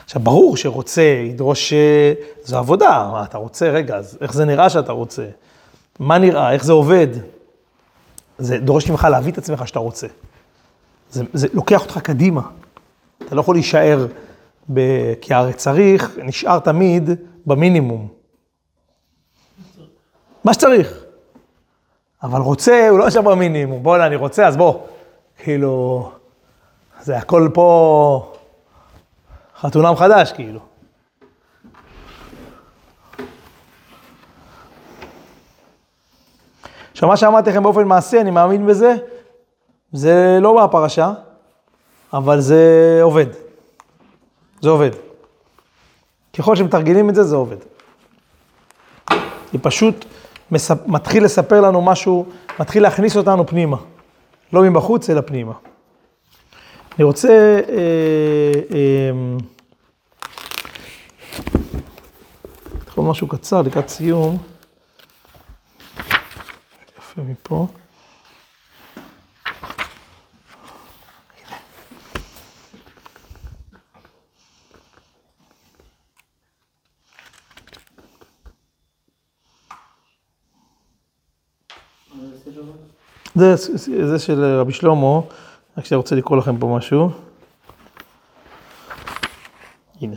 עכשיו, 0.09 0.23
ברור 0.23 0.57
שרוצה, 0.57 1.03
ידרוש, 1.03 1.73
אה, 1.73 2.13
זו 2.43 2.59
עבודה, 2.59 3.09
מה 3.13 3.25
אתה 3.25 3.39
רוצה, 3.39 3.71
רגע, 3.71 3.97
אז 3.97 4.19
איך 4.21 4.33
זה 4.33 4.45
נראה 4.45 4.71
שאתה 4.71 4.93
רוצה? 4.93 5.27
מה 5.99 6.19
נראה, 6.19 6.53
איך 6.53 6.65
זה 6.65 6.73
עובד? 6.73 7.07
זה 8.39 8.59
דורש 8.59 8.91
ממך 8.91 9.09
להביא 9.11 9.33
את 9.33 9.39
עצמך 9.39 9.69
שאתה 9.69 9.79
רוצה. 9.79 10.07
זה, 11.11 11.25
זה 11.33 11.49
לוקח 11.53 11.83
אותך 11.83 11.99
קדימה. 11.99 12.41
אתה 13.25 13.35
לא 13.35 13.41
יכול 13.41 13.55
להישאר, 13.55 14.07
ב... 14.73 14.81
כי 15.21 15.35
הרי 15.35 15.53
צריך, 15.53 16.19
נשאר 16.23 16.59
תמיד 16.59 17.11
במינימום. 17.47 18.09
מה 20.45 20.55
שצריך. 20.55 21.05
אבל 22.23 22.41
רוצה, 22.41 22.89
הוא 22.91 22.99
לא 22.99 23.07
נשאר 23.07 23.23
במינימום. 23.23 23.83
בוא'נה, 23.83 24.07
אני 24.07 24.17
רוצה, 24.17 24.47
אז 24.47 24.57
בוא. 24.57 24.75
כאילו, 25.43 26.11
זה 27.01 27.17
הכל 27.17 27.49
פה... 27.55 28.33
חתונה 29.61 29.93
מחדש, 29.93 30.33
כאילו. 30.33 30.61
עכשיו, 36.93 37.09
מה 37.09 37.17
שאמרתי 37.17 37.51
לכם 37.51 37.63
באופן 37.63 37.85
מעשי, 37.85 38.21
אני 38.21 38.31
מאמין 38.31 38.67
בזה, 38.67 38.95
זה 39.93 40.39
לא 40.41 40.55
מהפרשה, 40.55 41.13
אבל 42.13 42.41
זה 42.41 42.99
עובד. 43.03 43.27
זה 44.61 44.69
עובד. 44.69 44.91
ככל 46.39 46.57
שמתרגלים 46.57 47.11
את 47.11 47.15
זה, 47.15 47.23
זה 47.23 47.37
עובד. 47.37 47.57
היא 49.53 49.61
פשוט 49.63 50.05
מספ... 50.51 50.87
מתחיל 50.87 51.25
לספר 51.25 51.61
לנו 51.61 51.83
משהו, 51.83 52.27
מתחיל 52.61 52.83
להכניס 52.83 53.17
אותנו 53.17 53.47
פנימה. 53.47 53.77
לא 54.53 54.63
מבחוץ, 54.63 55.11
אלא 55.11 55.21
פנימה. 55.21 55.53
אני 56.99 57.05
רוצה... 57.05 57.61
אה, 57.69 58.53
אה, 58.75 59.11
לקרוא 62.87 63.11
משהו 63.11 63.29
קצר 63.29 63.63
לקראת 63.63 63.89
סיום. 63.89 64.39
יפה 66.99 67.23
מפה. 67.23 67.67
זה, 83.35 83.57
זה 84.07 84.19
של 84.19 84.45
רבי 84.45 84.73
שלמה, 84.73 85.21
רק 85.79 85.85
שאני 85.85 85.97
רוצה 85.97 86.17
לקרוא 86.17 86.39
לכם 86.39 86.57
פה 86.57 86.77
משהו. 86.77 87.11
הנה. 90.01 90.17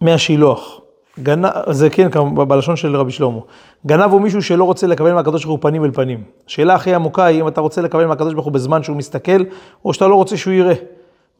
מהשילוח. 0.00 0.80
גנב, 1.20 1.48
זה 1.70 1.90
כן, 1.90 2.08
בלשון 2.48 2.76
של 2.76 2.96
רבי 2.96 3.12
שלמה. 3.12 3.40
גנב 3.86 4.10
הוא 4.10 4.20
מישהו 4.20 4.42
שלא 4.42 4.64
רוצה 4.64 4.86
לקבל 4.86 5.12
מהקדוש 5.12 5.44
ברוך 5.44 5.56
הוא 5.56 5.62
פנים 5.62 5.84
אל 5.84 5.90
פנים. 5.90 6.24
השאלה 6.46 6.74
הכי 6.74 6.94
עמוקה 6.94 7.24
היא 7.24 7.42
אם 7.42 7.48
אתה 7.48 7.60
רוצה 7.60 7.82
לקבל 7.82 8.06
מהקדוש 8.06 8.34
ברוך 8.34 8.46
הוא 8.46 8.52
בזמן 8.52 8.82
שהוא 8.82 8.96
מסתכל, 8.96 9.42
או 9.84 9.94
שאתה 9.94 10.06
לא 10.06 10.14
רוצה 10.14 10.36
שהוא 10.36 10.54
יראה. 10.54 10.74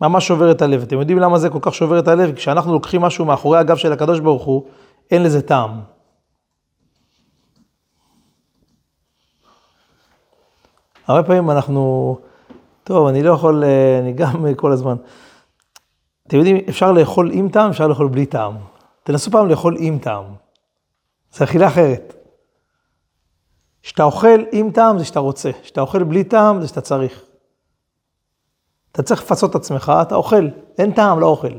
ממש 0.00 0.26
שובר 0.26 0.50
את 0.50 0.62
הלב. 0.62 0.82
אתם 0.82 1.00
יודעים 1.00 1.18
למה 1.18 1.38
זה 1.38 1.50
כל 1.50 1.59
כך 1.62 1.74
שובר 1.74 1.98
את 1.98 2.09
הלב? 2.09 2.34
כשאנחנו 2.34 2.72
לוקחים 2.72 3.00
משהו 3.00 3.24
מאחורי 3.24 3.59
הגב 3.59 3.76
של 3.76 3.92
הקדוש 3.92 4.20
ברוך 4.20 4.42
הוא, 4.42 4.66
אין 5.11 5.22
לזה 5.22 5.42
טעם. 5.42 5.91
הרבה 11.07 11.22
פעמים 11.22 11.50
אנחנו, 11.50 12.16
טוב, 12.84 13.07
אני 13.07 13.22
לא 13.22 13.32
יכול, 13.32 13.64
אה, 13.64 13.98
אני 13.98 14.12
גם 14.12 14.46
אה, 14.46 14.55
כל 14.55 14.72
הזמן. 14.72 14.96
אתם 16.26 16.36
יודעים, 16.36 16.57
אפשר 16.68 16.92
לאכול 16.92 17.30
עם 17.32 17.48
טעם, 17.48 17.70
אפשר 17.70 17.88
לאכול 17.88 18.09
בלי 18.09 18.26
טעם. 18.26 18.55
תנסו 19.03 19.30
פעם 19.30 19.48
לאכול 19.48 19.76
עם 19.78 19.98
טעם. 19.98 20.24
זה 21.32 21.44
אכילה 21.44 21.66
אחרת. 21.68 22.14
כשאתה 23.82 24.03
אוכל 24.03 24.40
עם 24.53 24.70
טעם 24.70 24.98
זה 24.98 25.05
שאתה 25.05 25.20
רוצה, 25.20 25.50
כשאתה 25.62 25.80
אוכל 25.80 26.03
בלי 26.03 26.24
טעם 26.24 26.61
זה 26.61 26.68
שאתה 26.68 26.80
צריך. 26.80 27.22
אתה 28.92 29.03
צריך 29.03 29.22
לפצות 29.22 29.50
את 29.50 29.55
עצמך, 29.55 29.92
אתה 30.03 30.14
אוכל, 30.14 30.48
אין 30.78 30.92
טעם 30.92 31.20
לאוכל. 31.20 31.53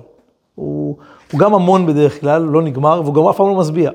הוא, 0.56 0.98
הוא 1.32 1.40
גם 1.40 1.54
המון 1.54 1.86
בדרך 1.86 2.22
כלל, 2.22 2.42
לא 2.42 2.62
נגמר, 2.62 3.02
והוא 3.04 3.16
גם 3.16 3.28
אף 3.28 3.38
פעם 3.38 3.48
לא 3.48 3.56
משביע. 3.56 3.92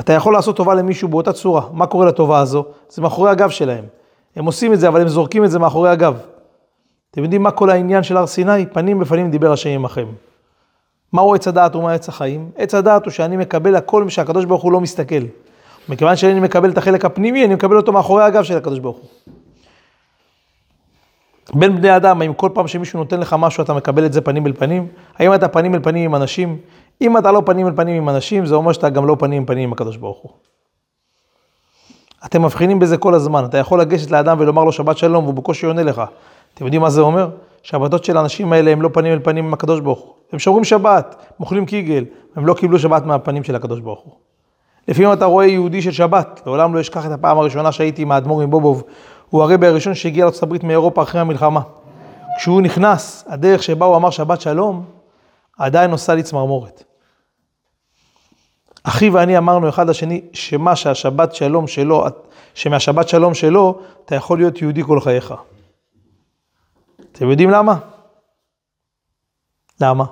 אתה 0.00 0.12
יכול 0.12 0.32
לעשות 0.32 0.56
טובה 0.56 0.74
למישהו 0.74 1.08
באותה 1.08 1.32
צורה, 1.32 1.62
מה 1.72 1.86
קורה 1.86 2.06
לטובה 2.06 2.38
הזו? 2.38 2.64
זה 2.88 3.02
מאחורי 3.02 3.30
הגב 3.30 3.50
שלהם. 3.50 3.84
הם 4.36 4.44
עושים 4.44 4.72
את 4.72 4.80
זה, 4.80 4.88
אבל 4.88 5.00
הם 5.00 5.08
זורקים 5.08 5.44
את 5.44 5.50
זה 5.50 5.58
מאחורי 5.58 5.90
הגב. 5.90 6.18
אתם 7.10 7.22
יודעים 7.22 7.42
מה 7.42 7.50
כל 7.50 7.70
העניין 7.70 8.02
של 8.02 8.16
הר 8.16 8.26
סיני? 8.26 8.66
פנים 8.66 8.98
בפנים 8.98 9.30
דיבר 9.30 9.52
השם 9.52 9.70
עמכם. 9.70 10.06
מהו 11.12 11.34
עץ 11.34 11.48
הדעת 11.48 11.76
ומה 11.76 11.92
עץ 11.92 12.08
החיים? 12.08 12.50
עץ 12.56 12.74
הדעת 12.74 13.04
הוא 13.04 13.12
שאני 13.12 13.36
מקבל 13.36 13.76
הכל 13.76 14.08
שהקדוש 14.08 14.44
ברוך 14.44 14.62
הוא 14.62 14.72
לא 14.72 14.80
מסתכל. 14.80 15.22
מכיוון 15.88 16.16
שאני 16.16 16.40
מקבל 16.40 16.70
את 16.70 16.78
החלק 16.78 17.04
הפנימי, 17.04 17.44
אני 17.44 17.54
מקבל 17.54 17.76
אותו 17.76 17.92
מאחורי 17.92 18.24
הגב 18.24 18.42
של 18.42 18.56
הקדוש 18.56 18.78
ברוך 18.78 18.96
הוא. 18.96 19.06
בין 21.54 21.76
בני 21.76 21.96
אדם, 21.96 22.22
האם 22.22 22.34
כל 22.34 22.48
פעם 22.54 22.68
שמישהו 22.68 22.98
נותן 22.98 23.20
לך 23.20 23.36
משהו, 23.38 23.62
אתה 23.62 23.74
מקבל 23.74 24.06
את 24.06 24.12
זה 24.12 24.20
פנים 24.20 24.46
אל 24.46 24.52
פנים? 24.52 24.86
האם 25.18 25.34
אתה 25.34 25.48
פנים 25.48 25.74
אל 25.74 25.80
פנים 25.82 26.04
עם 26.04 26.14
אנשים? 26.14 26.58
אם 27.00 27.18
אתה 27.18 27.32
לא 27.32 27.42
פנים 27.46 27.66
אל 27.66 27.72
פנים 27.76 28.02
עם 28.02 28.08
אנשים, 28.08 28.46
זה 28.46 28.54
אומר 28.54 28.72
שאתה 28.72 28.90
גם 28.90 29.06
לא 29.06 29.16
פנים 29.18 29.42
אל 29.42 29.46
פנים 29.46 29.64
עם 29.64 29.72
הקדוש 29.72 29.96
ברוך 29.96 30.18
הוא. 30.18 30.30
אתם 32.26 32.42
מבחינים 32.42 32.78
בזה 32.78 32.96
כל 32.96 33.14
הזמן. 33.14 33.44
אתה 33.44 33.58
יכול 33.58 33.80
לגשת 33.80 34.10
לאדם 34.10 34.36
ולומר 34.40 34.64
לו 34.64 34.72
שבת 34.72 34.98
שלום, 34.98 35.24
והוא 35.24 35.34
בקושי 35.34 35.66
עונה 35.66 35.82
לך. 35.82 36.02
אתם 36.54 36.64
יודעים 36.64 36.82
מה 36.82 36.90
זה 36.90 37.00
אומר? 37.00 37.28
שבתות 37.62 38.04
של 38.04 38.16
האנשים 38.16 38.52
האלה 38.52 38.70
הם 38.70 38.82
לא 38.82 38.90
פנים 38.92 39.12
אל 39.12 39.18
פנים 39.18 39.46
עם 39.46 39.52
הקדוש 39.52 39.80
ברוך 39.80 39.98
הוא. 39.98 40.14
הם 40.32 40.38
שומרים 40.38 40.64
שבת, 40.64 41.16
הם 41.20 41.36
אוכלים 41.40 41.66
קיגל, 41.66 42.04
הם 42.36 42.46
לא 42.46 42.54
קיבלו 42.54 42.78
שבת 42.78 43.04
מהפנים 43.04 43.44
של 43.44 43.56
הקדוש 43.56 43.80
ברוך 43.80 44.00
הוא. 44.00 44.12
לפעמים 44.88 45.12
אתה 45.12 45.24
רואה 45.24 45.46
יהודי 45.46 45.82
של 45.82 45.92
שבת, 45.92 46.40
לעולם 46.46 46.74
לא 46.74 46.80
אשכח 46.80 47.06
את 47.06 47.10
הפעם 47.10 47.38
הראשונה 47.38 47.72
שהייתי 47.72 48.02
עם 48.02 48.12
האדמו"ר 48.12 48.46
מבובוב, 48.46 48.82
הוא 49.30 49.42
הרבי 49.42 49.66
הראשון 49.66 49.94
שהגיע 49.94 50.24
לארה"ב 50.24 50.66
מאירופה 50.66 51.02
אחרי 51.02 51.20
המלחמה. 51.20 51.60
כשהוא 52.36 52.62
נכנס, 52.62 53.24
הדרך 53.28 53.62
שבה 53.62 53.86
הוא 53.86 53.96
אמר 53.96 54.10
שבת 54.10 54.40
שלום, 54.40 54.84
עדיין 55.58 55.90
עושה 55.90 56.14
לי 56.14 56.22
צמרמורת. 56.22 56.84
אחי 58.82 59.10
ואני 59.10 59.38
אמרנו 59.38 59.68
אחד 59.68 59.88
לשני, 59.88 60.28
שמה 60.32 60.76
שהשבת 60.76 61.34
שלום 61.34 61.66
שלו, 61.66 62.04
שמהשבת 62.54 63.08
שלום 63.08 63.34
שלו, 63.34 63.80
אתה 64.04 64.14
יכול 64.14 64.38
להיות 64.38 64.62
יהודי 64.62 64.84
כל 64.84 65.00
חייך. 65.00 65.34
אתם 67.12 67.30
יודעים 67.30 67.50
למה? 67.50 67.78
למה? 69.80 70.04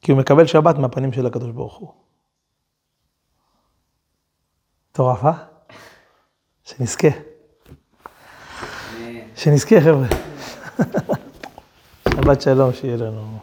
כי 0.00 0.12
הוא 0.12 0.20
מקבל 0.20 0.46
שבת 0.46 0.78
מהפנים 0.78 1.12
של 1.12 1.26
הקדוש 1.26 1.50
ברוך 1.50 1.76
הוא. 1.76 1.92
מטורף, 4.90 5.24
אה? 5.24 5.32
שנזכה. 6.64 7.08
שנזכה, 9.36 9.80
חבר'ה. 9.80 10.06
שבת 12.14 12.42
שלום, 12.42 12.72
שיהיה 12.72 12.96
לנו. 12.96 13.33